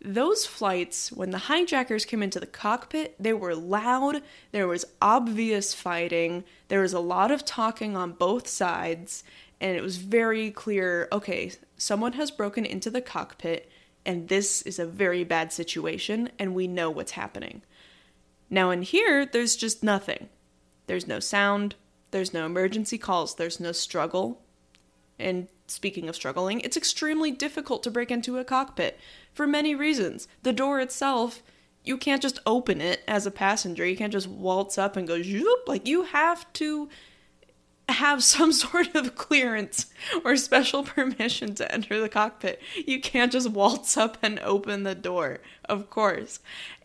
those 0.02 0.46
flights, 0.46 1.12
when 1.12 1.32
the 1.32 1.40
hijackers 1.40 2.06
came 2.06 2.22
into 2.22 2.40
the 2.40 2.46
cockpit, 2.46 3.16
they 3.20 3.34
were 3.34 3.56
loud, 3.56 4.22
there 4.52 4.68
was 4.68 4.86
obvious 5.02 5.74
fighting, 5.74 6.44
there 6.68 6.82
was 6.82 6.94
a 6.94 7.00
lot 7.00 7.32
of 7.32 7.44
talking 7.44 7.98
on 7.98 8.12
both 8.12 8.48
sides, 8.48 9.24
and 9.60 9.76
it 9.76 9.82
was 9.82 9.98
very 9.98 10.52
clear 10.52 11.08
okay, 11.12 11.52
someone 11.78 12.14
has 12.14 12.30
broken 12.30 12.66
into 12.66 12.92
the 12.92 13.02
cockpit, 13.02 13.68
and 14.06 14.28
this 14.28 14.62
is 14.64 14.80
a 14.80 14.86
very 14.86 15.24
bad 15.24 15.52
situation, 15.52 16.30
and 16.38 16.54
we 16.54 16.68
know 16.68 16.90
what's 16.90 17.12
happening. 17.12 17.64
Now, 18.50 18.70
in 18.70 18.84
here, 18.84 19.26
there's 19.26 19.56
just 19.56 19.84
nothing. 19.84 20.30
There's 20.88 21.08
no 21.08 21.20
sound, 21.20 21.76
there's 22.12 22.34
no 22.34 22.46
emergency 22.46 22.98
calls, 22.98 23.36
there's 23.36 23.60
no 23.60 23.72
struggle. 23.72 24.42
And 25.18 25.48
speaking 25.68 26.08
of 26.08 26.16
struggling, 26.16 26.60
it's 26.62 26.78
extremely 26.78 27.32
difficult 27.32 27.82
to 27.84 27.92
break 27.92 28.12
into 28.12 28.38
a 28.38 28.44
cockpit 28.44 29.00
for 29.34 29.48
many 29.48 29.74
reasons. 29.74 30.28
The 30.44 30.54
door 30.54 30.80
itself, 30.80 31.42
you 31.84 31.98
can't 31.98 32.22
just 32.22 32.40
open 32.46 32.82
it 32.82 33.04
as 33.08 33.26
a 33.26 33.32
passenger. 33.32 33.86
You 33.86 33.98
can't 33.98 34.14
just 34.14 34.28
waltz 34.28 34.78
up 34.78 34.96
and 34.96 35.08
go 35.08 35.22
zoop. 35.22 35.68
Like 35.68 35.88
you 35.88 36.04
have 36.04 36.52
to 36.54 36.90
have 37.90 38.24
some 38.24 38.52
sort 38.66 38.96
of 38.96 39.16
clearance 39.16 39.88
or 40.24 40.36
special 40.38 40.84
permission 40.84 41.56
to 41.56 41.72
enter 41.72 42.00
the 42.00 42.10
cockpit. 42.10 42.62
You 42.86 43.00
can't 43.00 43.32
just 43.32 43.50
waltz 43.50 43.98
up 43.98 44.18
and 44.22 44.40
open 44.40 44.84
the 44.84 44.96
door, 44.96 45.40
of 45.66 45.90
course. 45.90 46.40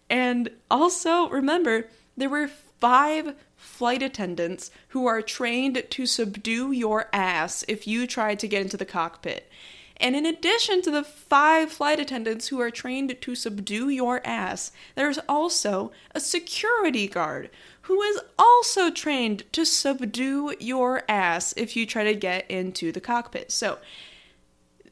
And 0.08 0.50
also, 0.70 1.28
remember, 1.28 1.86
there 2.16 2.28
were 2.28 2.48
five 2.48 3.34
flight 3.56 4.02
attendants 4.02 4.70
who 4.88 5.06
are 5.06 5.22
trained 5.22 5.84
to 5.90 6.06
subdue 6.06 6.72
your 6.72 7.08
ass 7.12 7.64
if 7.68 7.86
you 7.86 8.06
try 8.06 8.34
to 8.34 8.48
get 8.48 8.62
into 8.62 8.76
the 8.76 8.84
cockpit. 8.84 9.50
And 9.98 10.16
in 10.16 10.24
addition 10.24 10.80
to 10.82 10.90
the 10.90 11.04
five 11.04 11.70
flight 11.70 12.00
attendants 12.00 12.48
who 12.48 12.58
are 12.58 12.70
trained 12.70 13.20
to 13.20 13.34
subdue 13.34 13.90
your 13.90 14.26
ass, 14.26 14.72
there's 14.94 15.18
also 15.28 15.92
a 16.12 16.20
security 16.20 17.06
guard 17.06 17.50
who 17.90 18.00
is 18.02 18.20
also 18.38 18.88
trained 18.88 19.42
to 19.52 19.64
subdue 19.64 20.54
your 20.60 21.02
ass 21.08 21.52
if 21.56 21.74
you 21.74 21.84
try 21.84 22.04
to 22.04 22.14
get 22.14 22.48
into 22.48 22.92
the 22.92 23.00
cockpit. 23.00 23.50
So, 23.50 23.78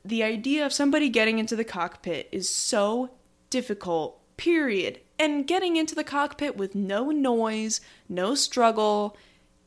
the 0.05 0.25
idea 0.25 0.67
of 0.67 0.73
somebody 0.73 1.09
getting 1.09 1.39
into 1.39 1.55
the 1.55 1.63
cockpit 1.63 2.29
is 2.33 2.49
so 2.49 3.11
difficult, 3.51 4.21
period. 4.37 4.99
And 5.17 5.47
getting 5.47 5.77
into 5.77 5.95
the 5.95 6.03
cockpit 6.03 6.57
with 6.57 6.75
no 6.75 7.13
noise, 7.13 7.81
no 8.09 8.35
struggle, 8.35 9.17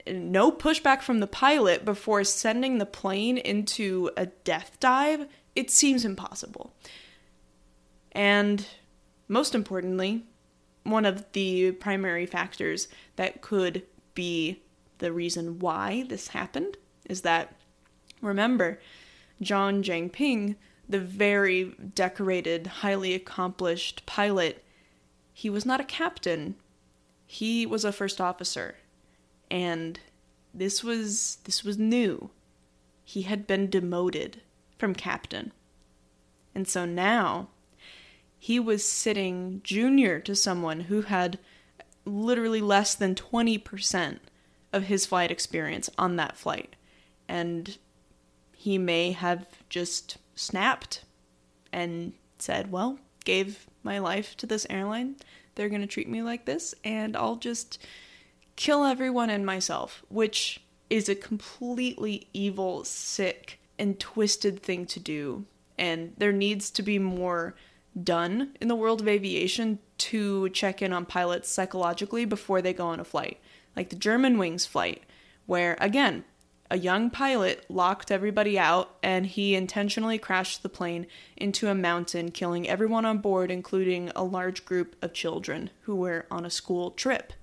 no 0.05 0.51
pushback 0.51 1.01
from 1.01 1.21
the 1.21 1.27
pilot 1.27 1.85
before 1.85 2.25
sending 2.25 2.79
the 2.79 2.85
plane 2.85 3.37
into 3.37 4.11
a 4.17 4.25
death 4.25 4.75
dive, 4.81 5.25
it 5.55 5.71
seems 5.71 6.03
impossible. 6.03 6.73
And 8.11 8.67
most 9.29 9.55
importantly, 9.55 10.25
one 10.83 11.05
of 11.05 11.31
the 11.33 11.71
primary 11.73 12.25
factors 12.25 12.87
that 13.15 13.41
could 13.41 13.83
be 14.13 14.61
the 14.97 15.11
reason 15.11 15.59
why 15.59 16.05
this 16.07 16.29
happened 16.29 16.77
is 17.09 17.21
that, 17.21 17.55
remember, 18.21 18.79
Zhang 19.41 19.83
Jianping, 19.83 20.55
the 20.87 20.99
very 20.99 21.75
decorated, 21.95 22.67
highly 22.67 23.13
accomplished 23.13 24.05
pilot, 24.05 24.63
he 25.33 25.49
was 25.49 25.65
not 25.65 25.81
a 25.81 25.85
captain. 25.85 26.55
He 27.25 27.65
was 27.65 27.85
a 27.85 27.91
first 27.91 28.19
officer 28.19 28.75
and 29.51 29.99
this 30.53 30.83
was 30.83 31.37
this 31.43 31.63
was 31.63 31.77
new. 31.77 32.31
He 33.03 33.23
had 33.23 33.45
been 33.45 33.69
demoted 33.69 34.41
from 34.77 34.95
captain. 34.95 35.51
And 36.55 36.67
so 36.67 36.85
now 36.85 37.49
he 38.43 38.59
was 38.59 38.83
sitting 38.83 39.61
junior 39.63 40.19
to 40.19 40.35
someone 40.35 40.79
who 40.79 41.03
had 41.03 41.37
literally 42.05 42.59
less 42.59 42.95
than 42.95 43.13
20% 43.13 44.17
of 44.73 44.85
his 44.85 45.05
flight 45.05 45.29
experience 45.29 45.91
on 45.95 46.15
that 46.15 46.35
flight. 46.35 46.75
And 47.29 47.77
he 48.55 48.79
may 48.79 49.11
have 49.11 49.45
just 49.69 50.17
snapped 50.33 51.05
and 51.71 52.13
said, 52.39 52.71
Well, 52.71 52.97
gave 53.25 53.67
my 53.83 53.99
life 53.99 54.35
to 54.37 54.47
this 54.47 54.65
airline. 54.71 55.17
They're 55.53 55.69
going 55.69 55.81
to 55.81 55.87
treat 55.87 56.09
me 56.09 56.23
like 56.23 56.45
this, 56.45 56.73
and 56.83 57.15
I'll 57.15 57.35
just 57.35 57.77
kill 58.55 58.83
everyone 58.83 59.29
and 59.29 59.45
myself, 59.45 60.03
which 60.09 60.61
is 60.89 61.07
a 61.07 61.13
completely 61.13 62.27
evil, 62.33 62.85
sick, 62.85 63.59
and 63.77 63.99
twisted 63.99 64.63
thing 64.63 64.87
to 64.87 64.99
do. 64.99 65.45
And 65.77 66.13
there 66.17 66.31
needs 66.31 66.71
to 66.71 66.81
be 66.81 66.97
more 66.97 67.53
done 68.01 68.55
in 68.61 68.67
the 68.67 68.75
world 68.75 69.01
of 69.01 69.07
aviation 69.07 69.79
to 69.97 70.49
check 70.49 70.81
in 70.81 70.93
on 70.93 71.05
pilots 71.05 71.49
psychologically 71.49 72.25
before 72.25 72.61
they 72.61 72.73
go 72.73 72.87
on 72.87 72.99
a 72.99 73.03
flight. 73.03 73.39
Like 73.75 73.89
the 73.89 73.95
Germanwings 73.95 74.67
flight, 74.67 75.03
where 75.45 75.77
again, 75.79 76.23
a 76.69 76.77
young 76.77 77.09
pilot 77.09 77.65
locked 77.69 78.11
everybody 78.11 78.57
out 78.57 78.95
and 79.03 79.25
he 79.25 79.55
intentionally 79.55 80.17
crashed 80.17 80.63
the 80.63 80.69
plane 80.69 81.05
into 81.35 81.67
a 81.67 81.75
mountain, 81.75 82.31
killing 82.31 82.67
everyone 82.67 83.05
on 83.05 83.17
board, 83.17 83.51
including 83.51 84.09
a 84.15 84.23
large 84.23 84.63
group 84.63 84.95
of 85.01 85.13
children 85.13 85.69
who 85.81 85.95
were 85.95 86.25
on 86.31 86.45
a 86.45 86.49
school 86.49 86.91
trip. 86.91 87.33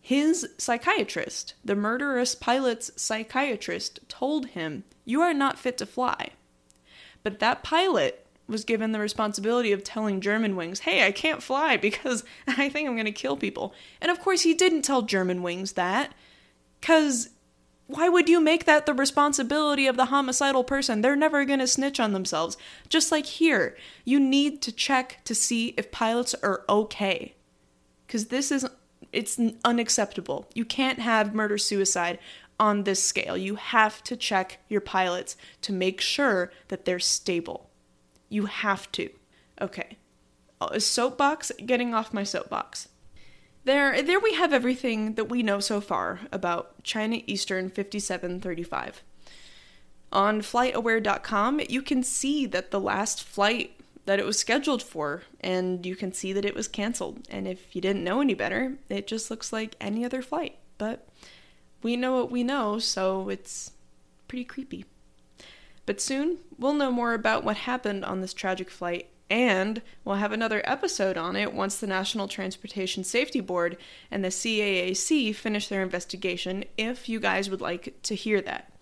His 0.00 0.48
psychiatrist, 0.56 1.54
the 1.62 1.76
murderous 1.76 2.34
pilot's 2.34 2.90
psychiatrist, 2.96 4.00
told 4.08 4.48
him, 4.48 4.84
You 5.04 5.20
are 5.20 5.34
not 5.34 5.58
fit 5.58 5.76
to 5.78 5.86
fly. 5.86 6.30
But 7.22 7.38
that 7.40 7.62
pilot 7.62 8.23
was 8.46 8.64
given 8.64 8.92
the 8.92 8.98
responsibility 8.98 9.72
of 9.72 9.82
telling 9.82 10.20
Germanwings, 10.20 10.80
Hey, 10.80 11.06
I 11.06 11.12
can't 11.12 11.42
fly 11.42 11.76
because 11.76 12.24
I 12.46 12.68
think 12.68 12.88
I'm 12.88 12.94
going 12.94 13.04
to 13.06 13.12
kill 13.12 13.36
people. 13.36 13.74
And 14.00 14.10
of 14.10 14.20
course, 14.20 14.42
he 14.42 14.54
didn't 14.54 14.82
tell 14.82 15.02
Germanwings 15.02 15.74
that, 15.74 16.12
because 16.80 17.30
why 17.86 18.08
would 18.08 18.28
you 18.28 18.40
make 18.40 18.64
that 18.64 18.86
the 18.86 18.94
responsibility 18.94 19.86
of 19.86 19.96
the 19.96 20.06
homicidal 20.06 20.64
person? 20.64 21.00
They're 21.00 21.16
never 21.16 21.44
going 21.44 21.58
to 21.58 21.66
snitch 21.66 22.00
on 22.00 22.12
themselves. 22.12 22.56
Just 22.88 23.12
like 23.12 23.26
here, 23.26 23.76
you 24.04 24.18
need 24.18 24.62
to 24.62 24.72
check 24.72 25.20
to 25.24 25.34
see 25.34 25.74
if 25.76 25.90
pilots 25.90 26.34
are 26.42 26.64
okay. 26.68 27.34
Because 28.06 28.26
this 28.26 28.50
is 28.50 28.66
it's 29.12 29.38
unacceptable. 29.64 30.48
You 30.54 30.64
can't 30.64 30.98
have 30.98 31.34
murder 31.34 31.56
suicide 31.56 32.18
on 32.58 32.84
this 32.84 33.02
scale. 33.02 33.36
You 33.36 33.56
have 33.56 34.02
to 34.04 34.16
check 34.16 34.58
your 34.68 34.80
pilots 34.80 35.36
to 35.62 35.72
make 35.72 36.00
sure 36.00 36.50
that 36.68 36.84
they're 36.84 36.98
stable. 36.98 37.63
You 38.34 38.46
have 38.46 38.90
to. 38.92 39.10
Okay. 39.60 39.96
Uh, 40.60 40.70
A 40.72 40.80
soapbox, 40.80 41.52
getting 41.64 41.94
off 41.94 42.12
my 42.12 42.24
soapbox. 42.24 42.88
There 43.62 44.02
there 44.02 44.18
we 44.18 44.34
have 44.34 44.52
everything 44.52 45.14
that 45.14 45.28
we 45.28 45.44
know 45.44 45.60
so 45.60 45.80
far 45.80 46.18
about 46.32 46.82
China 46.82 47.20
Eastern 47.26 47.70
5735. 47.70 49.04
On 50.10 50.40
flightaware.com, 50.40 51.60
you 51.68 51.80
can 51.80 52.02
see 52.02 52.44
that 52.46 52.72
the 52.72 52.80
last 52.80 53.22
flight 53.22 53.80
that 54.04 54.18
it 54.18 54.26
was 54.26 54.36
scheduled 54.36 54.82
for, 54.82 55.22
and 55.40 55.86
you 55.86 55.94
can 55.94 56.12
see 56.12 56.32
that 56.32 56.44
it 56.44 56.56
was 56.56 56.66
canceled. 56.66 57.28
And 57.30 57.46
if 57.46 57.76
you 57.76 57.80
didn't 57.80 58.02
know 58.02 58.20
any 58.20 58.34
better, 58.34 58.74
it 58.88 59.06
just 59.06 59.30
looks 59.30 59.52
like 59.52 59.76
any 59.80 60.04
other 60.04 60.22
flight. 60.22 60.58
But 60.76 61.06
we 61.84 61.96
know 61.96 62.16
what 62.16 62.32
we 62.32 62.42
know, 62.42 62.80
so 62.80 63.28
it's 63.28 63.70
pretty 64.26 64.44
creepy. 64.44 64.86
But 65.86 66.00
soon, 66.00 66.38
we'll 66.58 66.74
know 66.74 66.90
more 66.90 67.14
about 67.14 67.44
what 67.44 67.56
happened 67.58 68.04
on 68.04 68.20
this 68.20 68.34
tragic 68.34 68.70
flight, 68.70 69.08
and 69.28 69.82
we'll 70.04 70.16
have 70.16 70.32
another 70.32 70.62
episode 70.64 71.16
on 71.16 71.36
it 71.36 71.52
once 71.52 71.78
the 71.78 71.86
National 71.86 72.28
Transportation 72.28 73.04
Safety 73.04 73.40
Board 73.40 73.76
and 74.10 74.24
the 74.24 74.28
CAAC 74.28 75.34
finish 75.34 75.68
their 75.68 75.82
investigation, 75.82 76.64
if 76.78 77.08
you 77.08 77.20
guys 77.20 77.50
would 77.50 77.60
like 77.60 78.00
to 78.02 78.14
hear 78.14 78.40
that. 78.42 78.72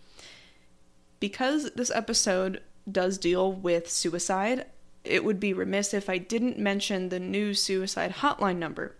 Because 1.20 1.70
this 1.72 1.90
episode 1.90 2.60
does 2.90 3.18
deal 3.18 3.52
with 3.52 3.88
suicide, 3.88 4.66
it 5.04 5.24
would 5.24 5.40
be 5.40 5.52
remiss 5.52 5.94
if 5.94 6.08
I 6.08 6.18
didn't 6.18 6.58
mention 6.58 7.08
the 7.08 7.20
new 7.20 7.54
suicide 7.54 8.16
hotline 8.16 8.56
number. 8.56 8.96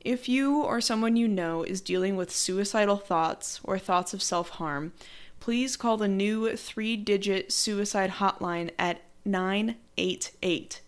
If 0.00 0.28
you 0.28 0.62
or 0.62 0.80
someone 0.80 1.14
you 1.14 1.28
know 1.28 1.62
is 1.62 1.80
dealing 1.80 2.16
with 2.16 2.32
suicidal 2.32 2.96
thoughts 2.96 3.60
or 3.62 3.78
thoughts 3.78 4.12
of 4.12 4.22
self 4.22 4.50
harm, 4.50 4.92
please 5.42 5.76
call 5.76 5.96
the 5.96 6.06
new 6.06 6.56
three 6.56 6.96
digit 6.96 7.50
suicide 7.50 8.10
hotline 8.10 8.70
at 8.78 9.00
988. 9.24 10.80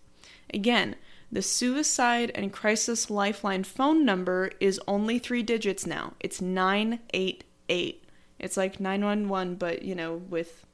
Again, 0.53 0.95
the 1.29 1.41
Suicide 1.41 2.31
and 2.33 2.53
Crisis 2.53 3.09
Lifeline 3.09 3.65
phone 3.65 4.05
number 4.05 4.51
is 4.61 4.79
only 4.87 5.19
three 5.19 5.43
digits 5.43 5.85
now. 5.85 6.13
It's 6.21 6.39
988. 6.39 8.05
It's 8.39 8.55
like 8.55 8.79
911, 8.79 9.55
but, 9.55 9.81
you 9.81 9.93
know, 9.93 10.15
with 10.15 10.65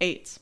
eights. 0.00 0.40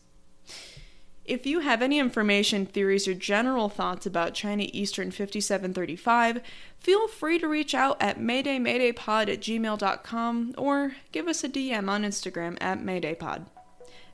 If 1.30 1.46
you 1.46 1.60
have 1.60 1.80
any 1.80 2.00
information, 2.00 2.66
theories, 2.66 3.06
or 3.06 3.14
general 3.14 3.68
thoughts 3.68 4.04
about 4.04 4.34
China 4.34 4.66
Eastern 4.72 5.12
5735, 5.12 6.40
feel 6.80 7.06
free 7.06 7.38
to 7.38 7.46
reach 7.46 7.72
out 7.72 7.96
at 8.02 8.18
maydaymaydaypod 8.18 9.32
at 9.32 9.40
gmail.com 9.40 10.54
or 10.58 10.96
give 11.12 11.28
us 11.28 11.44
a 11.44 11.48
DM 11.48 11.88
on 11.88 12.02
Instagram 12.02 12.58
at 12.60 12.80
maydaypod. 12.80 13.46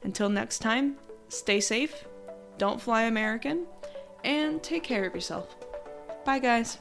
Until 0.03 0.29
next 0.29 0.59
time, 0.59 0.97
stay 1.31 1.59
safe, 1.59 2.05
don't 2.59 2.83
fly 2.83 3.05
American, 3.05 3.65
and 4.23 4.63
take 4.63 4.83
care 4.83 5.07
of 5.07 5.15
yourself. 5.15 5.57
Bye, 6.27 6.41
guys. 6.41 6.77